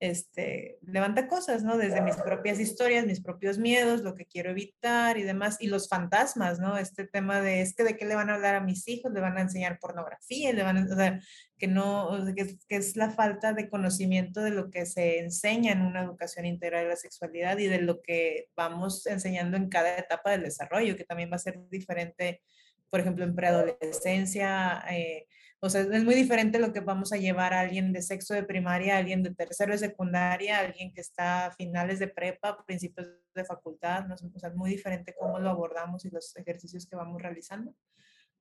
[0.00, 1.76] este, levanta cosas, ¿no?
[1.76, 5.88] Desde mis propias historias, mis propios miedos, lo que quiero evitar y demás, y los
[5.88, 6.78] fantasmas, ¿no?
[6.78, 9.20] Este tema de, es que de qué le van a hablar a mis hijos, le
[9.20, 11.20] van a enseñar pornografía, le van a, o sea,
[11.58, 16.02] que no, que, es la falta de conocimiento de lo que se enseña en una
[16.02, 20.44] educación integral de la sexualidad y de lo que vamos enseñando en cada etapa del
[20.44, 22.40] desarrollo, que también va a ser diferente,
[22.88, 25.26] por ejemplo, en preadolescencia, eh,
[25.62, 28.44] o sea, es muy diferente lo que vamos a llevar a alguien de sexo de
[28.44, 32.64] primaria, a alguien de tercero de secundaria, a alguien que está a finales de prepa,
[32.64, 34.10] principios de facultad.
[34.10, 37.74] O sea, es muy diferente cómo lo abordamos y los ejercicios que vamos realizando.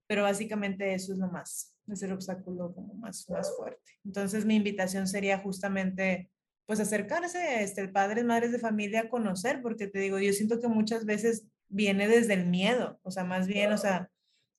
[0.08, 4.00] Pero básicamente eso es lo más, es el obstáculo como más, más fuerte.
[4.06, 6.32] Entonces mi invitación sería justamente
[6.66, 10.68] pues acercarse este, padres, madres de familia a conocer, porque te digo, yo siento que
[10.68, 14.10] muchas veces viene desde el miedo, o sea, más bien, o sea,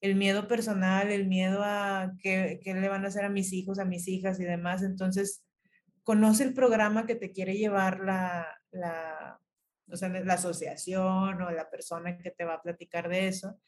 [0.01, 3.79] el miedo personal, el miedo a qué, qué, le van a hacer a mis hijos,
[3.79, 4.83] a mis hijas y demás.
[4.83, 5.45] Entonces,
[6.03, 9.41] conoce el programa que te quiere llevar la, la,
[9.89, 13.59] o sea, la asociación o la persona que te va a platicar de eso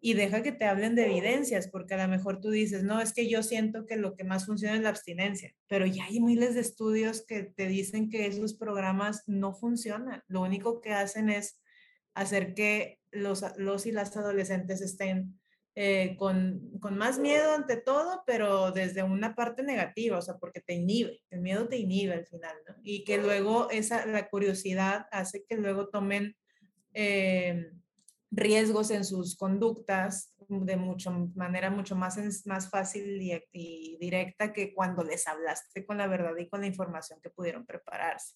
[0.00, 3.12] y deja que te hablen de evidencias, porque a lo mejor tú dices, no, es
[3.12, 6.54] que yo siento que lo que más funciona es la abstinencia, pero ya hay miles
[6.54, 10.22] de estudios que te dicen que esos programas no funcionan.
[10.26, 11.60] Lo único que hacen es
[12.14, 15.38] hacer que los, los y las adolescentes estén
[15.76, 20.60] eh, con, con, más miedo ante todo, pero desde una parte negativa, o sea, porque
[20.60, 22.74] te inhibe, el miedo te inhibe al final, ¿no?
[22.82, 26.36] Y que luego esa, la curiosidad hace que luego tomen
[26.92, 27.70] eh,
[28.32, 34.74] riesgos en sus conductas de mucho, manera mucho más, más fácil y, y directa que
[34.74, 38.34] cuando les hablaste con la verdad y con la información que pudieron prepararse.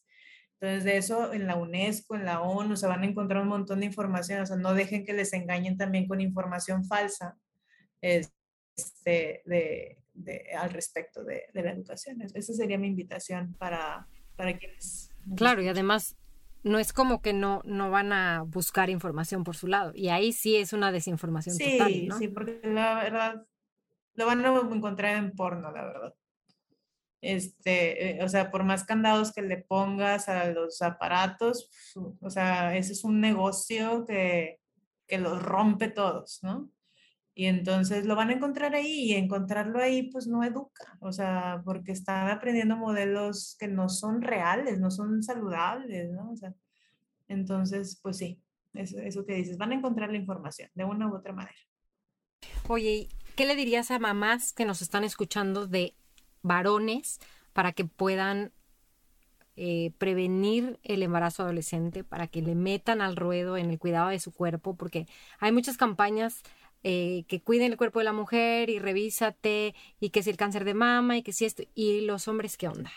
[0.65, 3.81] Entonces, de eso en la UNESCO, en la ONU, se van a encontrar un montón
[3.81, 7.37] de información, o sea, no dejen que les engañen también con información falsa
[8.01, 12.23] este, de, de, al respecto de, de, la educación.
[12.23, 15.11] Esa sería mi invitación para, para quienes...
[15.37, 16.17] Claro, y además
[16.63, 20.33] no es como que no, no van a buscar información por su lado, y ahí
[20.33, 22.19] sí es una desinformación total, ¿no?
[22.19, 23.47] Sí, porque la verdad
[24.15, 26.15] lo van a encontrar en porno, la verdad
[27.33, 31.71] este, eh, o sea, por más candados que le pongas a los aparatos,
[32.21, 34.61] o sea, ese es un negocio que,
[35.07, 36.71] que los rompe todos, ¿no?
[37.37, 41.63] Y entonces lo van a encontrar ahí y encontrarlo ahí pues no educa, o sea,
[41.65, 46.31] porque están aprendiendo modelos que no son reales, no son saludables, ¿no?
[46.31, 46.55] O sea,
[47.27, 48.41] entonces, pues sí,
[48.75, 51.59] eso, eso que dices, van a encontrar la información de una u otra manera.
[52.69, 55.97] Oye, ¿qué le dirías a mamás que nos están escuchando de
[56.45, 57.19] varones
[57.53, 58.53] para que puedan
[59.57, 64.19] eh, prevenir el embarazo adolescente, para que le metan al ruedo en el cuidado de
[64.19, 65.07] su cuerpo, porque
[65.39, 66.43] hay muchas campañas
[66.83, 70.65] eh, que cuiden el cuerpo de la mujer y revísate y que si el cáncer
[70.65, 72.91] de mama y que si esto, y los hombres, ¿qué onda?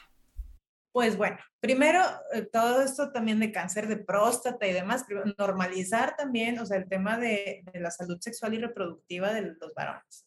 [0.91, 2.01] Pues bueno, primero,
[2.33, 5.05] eh, todo esto también de cáncer de próstata y demás,
[5.37, 9.73] normalizar también, o sea, el tema de, de la salud sexual y reproductiva de los
[9.75, 10.25] varones.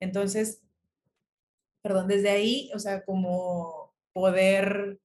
[0.00, 0.62] Entonces,
[1.86, 4.98] perdón, desde ahí, o sea, como poder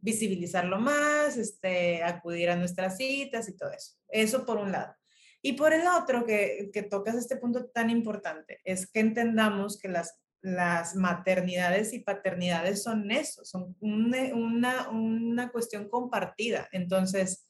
[0.00, 3.94] visibilizarlo más, este, acudir a nuestras citas y todo eso.
[4.08, 4.94] Eso por un lado.
[5.42, 9.88] Y por el otro, que, que tocas este punto tan importante, es que entendamos que
[9.88, 16.68] las, las maternidades y paternidades son eso, son una, una, cuestión compartida.
[16.70, 17.49] Entonces,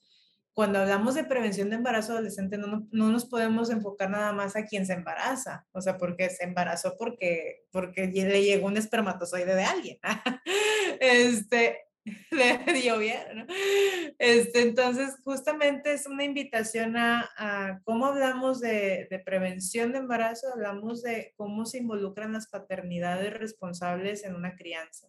[0.55, 4.65] cuando hablamos de prevención de embarazo adolescente, no, no, nos podemos enfocar nada más a
[4.65, 9.65] quien se embaraza, o sea, porque se embarazó porque, porque le llegó un espermatozoide de
[9.65, 9.99] alguien.
[11.01, 11.79] este,
[12.31, 13.47] le bien, ¿no?
[14.19, 21.03] Este, entonces, justamente es una invitación a, cómo hablamos de, de, prevención de embarazo, hablamos
[21.03, 25.09] de cómo se involucran las paternidades responsables en una crianza.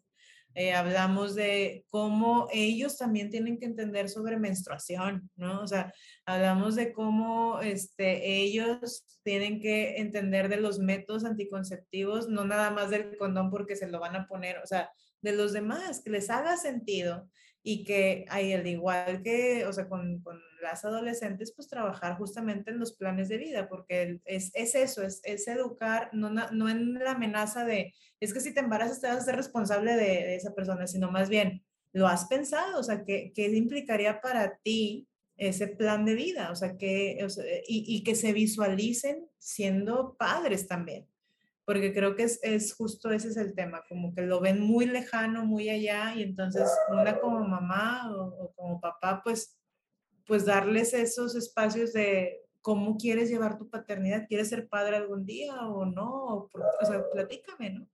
[0.53, 5.61] Eh, hablamos de cómo ellos también tienen que entender sobre menstruación, ¿no?
[5.61, 5.93] O sea,
[6.25, 12.89] hablamos de cómo este, ellos tienen que entender de los métodos anticonceptivos, no nada más
[12.89, 14.91] del condón porque se lo van a poner, o sea,
[15.21, 17.29] de los demás, que les haga sentido
[17.63, 22.69] y que hay al igual que, o sea, con, con, las adolescentes, pues trabajar justamente
[22.69, 26.93] en los planes de vida, porque es, es eso, es, es educar, no, no, en
[26.93, 30.35] la amenaza de, es que si te embarazas te vas a ser responsable de, de
[30.35, 31.63] esa persona, sino más bien,
[31.93, 36.51] lo has pensado, o sea, ¿qué, qué implicaría para ti ese plan de vida?
[36.51, 37.17] O sea, que,
[37.67, 41.07] y, y que se visualicen siendo padres también
[41.65, 44.85] porque creo que es, es, justo ese es el tema, como que lo ven muy
[44.85, 49.57] lejano, muy allá, y entonces una como mamá o, como papá, pues,
[50.25, 55.55] pues darles esos espacios de cómo quieres llevar tu paternidad, ¿quieres ser padre algún día
[55.67, 56.49] o no?
[56.53, 57.87] O, sea, platícame, ¿no?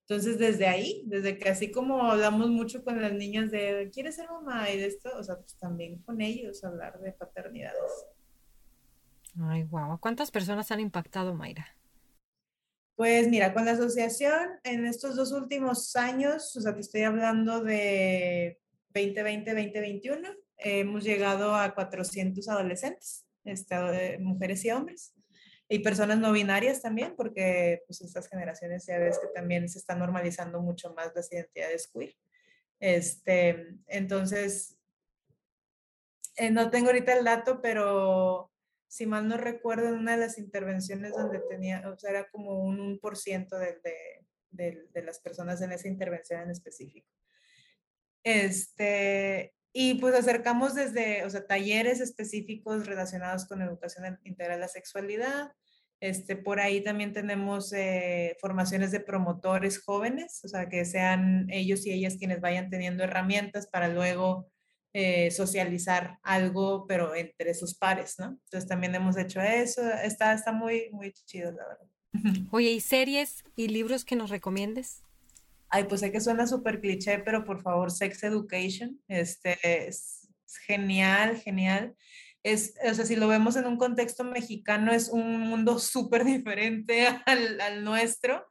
[0.00, 4.28] Entonces, desde ahí, desde que así como hablamos mucho con las niñas de, ¿quieres ser
[4.28, 4.70] mamá?
[4.70, 8.06] Y de esto, o sea, pues también con ellos hablar de paternidades.
[9.40, 9.98] Ay, guau.
[9.98, 11.66] ¿Cuántas personas han impactado, Mayra?
[12.96, 17.60] Pues mira, con la asociación en estos dos últimos años, o sea, te estoy hablando
[17.60, 18.60] de
[18.94, 20.28] 2020, 2021,
[20.58, 25.12] hemos llegado a 400 adolescentes, este, mujeres y hombres,
[25.68, 29.98] y personas no binarias también, porque pues estas generaciones ya ves que también se están
[29.98, 32.14] normalizando mucho más las identidades queer.
[32.78, 34.78] Este, entonces,
[36.36, 38.52] eh, no tengo ahorita el dato, pero
[38.94, 42.60] si mal no recuerdo, en una de las intervenciones donde tenía, o sea, era como
[42.60, 43.80] un 1% de,
[44.52, 47.08] de, de, las personas en esa intervención en específico.
[48.22, 54.68] Este, y pues acercamos desde, o sea, talleres específicos relacionados con educación integral de la
[54.68, 55.50] sexualidad.
[55.98, 61.84] Este, por ahí también tenemos eh, formaciones de promotores jóvenes, o sea, que sean ellos
[61.84, 64.52] y ellas quienes vayan teniendo herramientas para luego
[64.96, 68.38] eh, socializar algo, pero entre sus pares, ¿no?
[68.44, 72.46] Entonces también hemos hecho eso, está, está muy, muy chido, la verdad.
[72.52, 75.02] Oye, ¿y series y libros que nos recomiendes?
[75.68, 80.28] Ay, pues sé que suena súper cliché, pero por favor, Sex Education, este, es
[80.64, 81.96] genial, genial.
[82.44, 87.08] Es, o sea, si lo vemos en un contexto mexicano, es un mundo súper diferente
[87.26, 88.46] al, al nuestro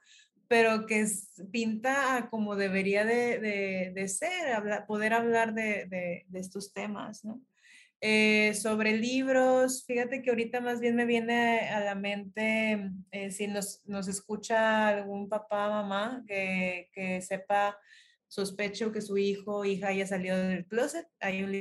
[0.53, 1.03] pero que
[1.51, 5.87] pinta como debería de, de, ser, poder hablar de,
[6.27, 7.41] de, estos temas, ¿no?
[8.01, 13.47] Eh, sobre libros, fíjate que ahorita más bien me viene a la mente, eh, si
[13.47, 17.75] nos, nos, escucha algún papá, mamá, que, que sepa,
[18.27, 21.51] sospecho que su hijo o hija haya salido del closet, hay un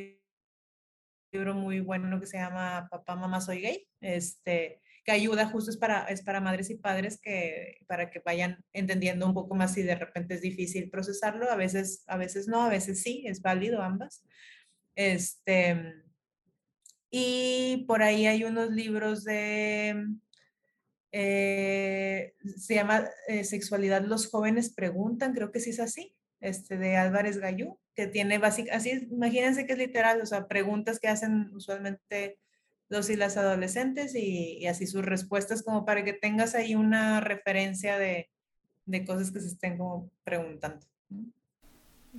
[1.32, 5.76] libro muy bueno que se llama Papá, Mamá, Soy Gay, este, que ayuda justo es
[5.76, 9.82] para, es para madres y padres que, para que vayan entendiendo un poco más si
[9.82, 13.82] de repente es difícil procesarlo, a veces, a veces no, a veces sí, es válido
[13.82, 14.24] ambas.
[14.94, 15.94] Este,
[17.11, 20.07] y por ahí hay unos libros de,
[21.12, 26.96] eh, se llama eh, Sexualidad los jóvenes preguntan, creo que sí es así, este, de
[26.96, 31.50] Álvarez Gallú, que tiene básicamente, así, imagínense que es literal, o sea, preguntas que hacen
[31.55, 32.38] usualmente
[32.93, 37.99] los y las adolescentes y, así sus respuestas como para que tengas ahí una referencia
[37.99, 38.30] de,
[38.84, 40.86] de cosas que se estén como preguntando.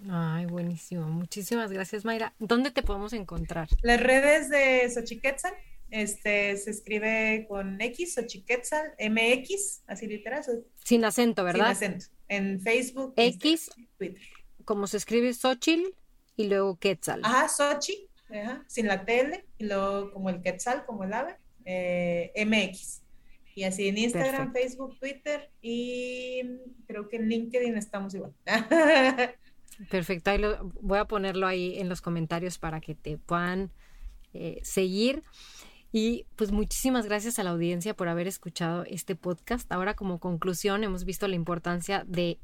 [0.10, 1.08] Ay, buenísimo.
[1.08, 2.34] Muchísimas gracias, Mayra.
[2.40, 3.70] ¿Dónde te podemos encontrar?
[3.84, 5.54] Las redes de Xochiquetzal,
[5.92, 10.44] este, se escribe con X, Xochiquetzal, MX, así literal.
[10.84, 11.78] Sin acento, ¿verdad?
[11.78, 12.06] Sin acento.
[12.28, 13.70] En Facebook, X,
[14.00, 14.24] Twitter.
[14.66, 15.96] Como se escribe Xochil
[16.36, 17.22] y luego Quetzal.
[17.24, 17.48] Ajá,
[18.68, 23.02] Sin la tele, y luego como el Quetzal, como el ave, eh, MX.
[23.56, 26.42] Y así en Instagram, Facebook, Twitter y
[26.88, 28.34] creo que en LinkedIn estamos igual.
[29.90, 33.72] Perfecto, ahí lo, voy a ponerlo ahí en los comentarios para que te puedan
[34.34, 35.24] eh, seguir.
[35.92, 39.72] Y pues muchísimas gracias a la audiencia por haber escuchado este podcast.
[39.72, 42.40] Ahora como conclusión hemos visto la importancia de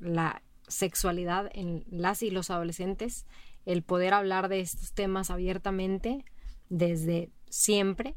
[0.00, 3.26] la sexualidad en las y los adolescentes,
[3.72, 6.24] el poder hablar de estos temas abiertamente
[6.68, 8.16] desde siempre.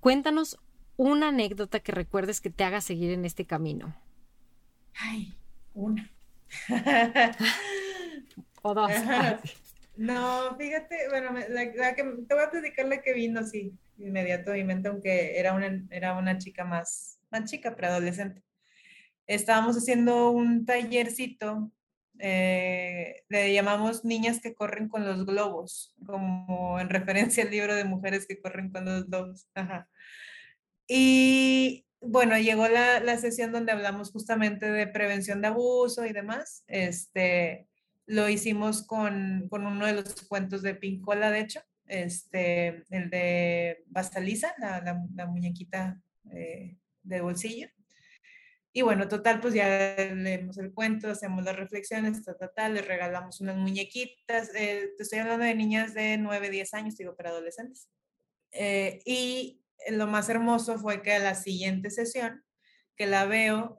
[0.00, 0.58] Cuéntanos
[0.96, 3.96] una anécdota que recuerdes que te haga seguir en este camino.
[4.94, 5.34] Ay,
[5.72, 6.10] una.
[8.62, 8.90] o dos.
[9.96, 15.38] No, fíjate, bueno, la, que, te voy a platicar la que vino así, inmediatamente, aunque
[15.38, 18.42] era una, era una chica más, más chica, preadolescente.
[19.28, 21.70] Estábamos haciendo un tallercito,
[22.18, 27.84] eh, le llamamos niñas que corren con los globos, como en referencia al libro de
[27.84, 29.48] mujeres que corren con los globos.
[30.86, 36.64] Y bueno, llegó la, la, sesión donde hablamos justamente de prevención de abuso y demás.
[36.66, 37.66] Este,
[38.06, 43.84] lo hicimos con, con uno de los cuentos de Pincola, de hecho, este, el de
[43.86, 44.80] Bastalisa, la,
[45.14, 46.00] la, muñequita
[46.32, 47.68] eh, de bolsillo.
[48.74, 52.86] Y bueno, total, pues ya leemos el cuento, hacemos las reflexiones, tal, tal, tal, les
[52.86, 54.50] regalamos unas muñequitas.
[54.54, 57.88] Eh, te estoy hablando de niñas de 9, 10 años, digo, para adolescentes.
[58.50, 62.44] Eh, y lo más hermoso fue que a la siguiente sesión,
[62.96, 63.78] que la veo,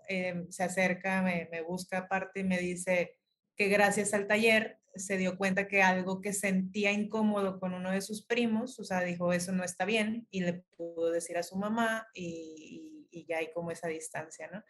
[0.50, 3.18] se acerca, me, me busca aparte y me dice,
[3.56, 8.02] que gracias al taller se dio cuenta que algo que sentía incómodo con uno de
[8.02, 11.58] sus primos, o sea, dijo, eso no está bien, y le pudo decir a su
[11.58, 14.62] mamá y, ya hay como esa distancia, ¿no?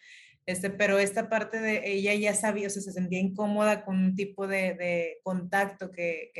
[0.45, 4.15] Este, pero esta parte de ella ya sabía, o sea, se sentía incómoda con un
[4.15, 6.31] tipo de, contacto que,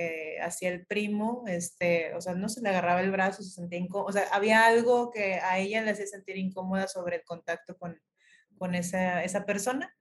[0.43, 4.09] hacía el primo, este, o sea, no se le agarraba el brazo, se sentía incómoda,
[4.09, 7.99] o sea, había algo que a ella le hacía sentir incómoda sobre el contacto con,
[8.57, 9.91] con esa, esa persona.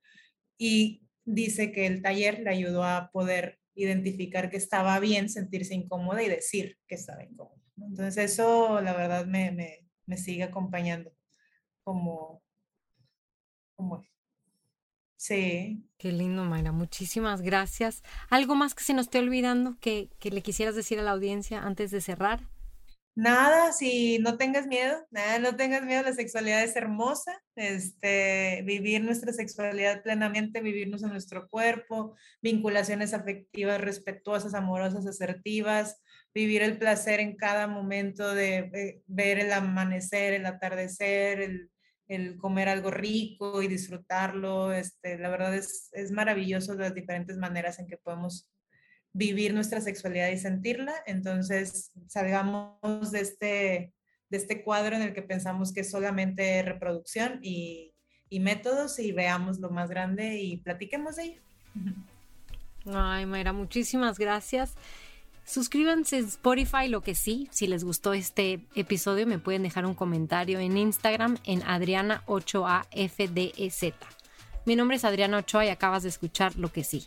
[0.57, 6.21] Y dice que el taller le ayudó a poder identificar que estaba bien sentirse incómoda
[6.21, 7.61] y decir que estaba incómoda.
[7.77, 11.11] Entonces eso la verdad me, me, me sigue acompañando
[11.85, 12.41] como,
[13.77, 14.03] como
[15.17, 15.83] Sí.
[15.97, 16.71] Qué lindo, Mayra.
[16.71, 18.03] Muchísimas gracias.
[18.29, 21.63] ¿Algo más que se nos esté olvidando que, que le quisieras decir a la audiencia
[21.63, 22.41] antes de cerrar?
[23.15, 29.03] nada, si no tengas miedo, nada, no tengas miedo, la sexualidad es hermosa, este, vivir
[29.03, 36.01] nuestra sexualidad plenamente, vivirnos en nuestro cuerpo, vinculaciones afectivas respetuosas, amorosas, asertivas,
[36.33, 41.71] vivir el placer en cada momento de, ver el amanecer, el atardecer, el,
[42.07, 47.79] el, comer algo rico y disfrutarlo, este, la verdad es, es maravilloso las diferentes maneras
[47.79, 48.49] en que podemos
[49.15, 50.93] vivir nuestra sexualidad y sentirla.
[51.05, 53.93] Entonces, salgamos de este,
[54.29, 57.91] de este cuadro en el que pensamos que es solamente reproducción y,
[58.41, 61.41] métodos y veamos lo más grande y platiquemos de ello.
[62.93, 64.75] Ay, Mayra, muchísimas gracias.
[65.45, 69.93] Suscríbanse en Spotify, lo que sí, si les gustó este episodio me pueden dejar un
[69.93, 73.93] comentario en Instagram en Adriana8AFDEZ.
[74.65, 77.05] Mi nombre es Adriana Ochoa y acabas de escuchar lo que sí.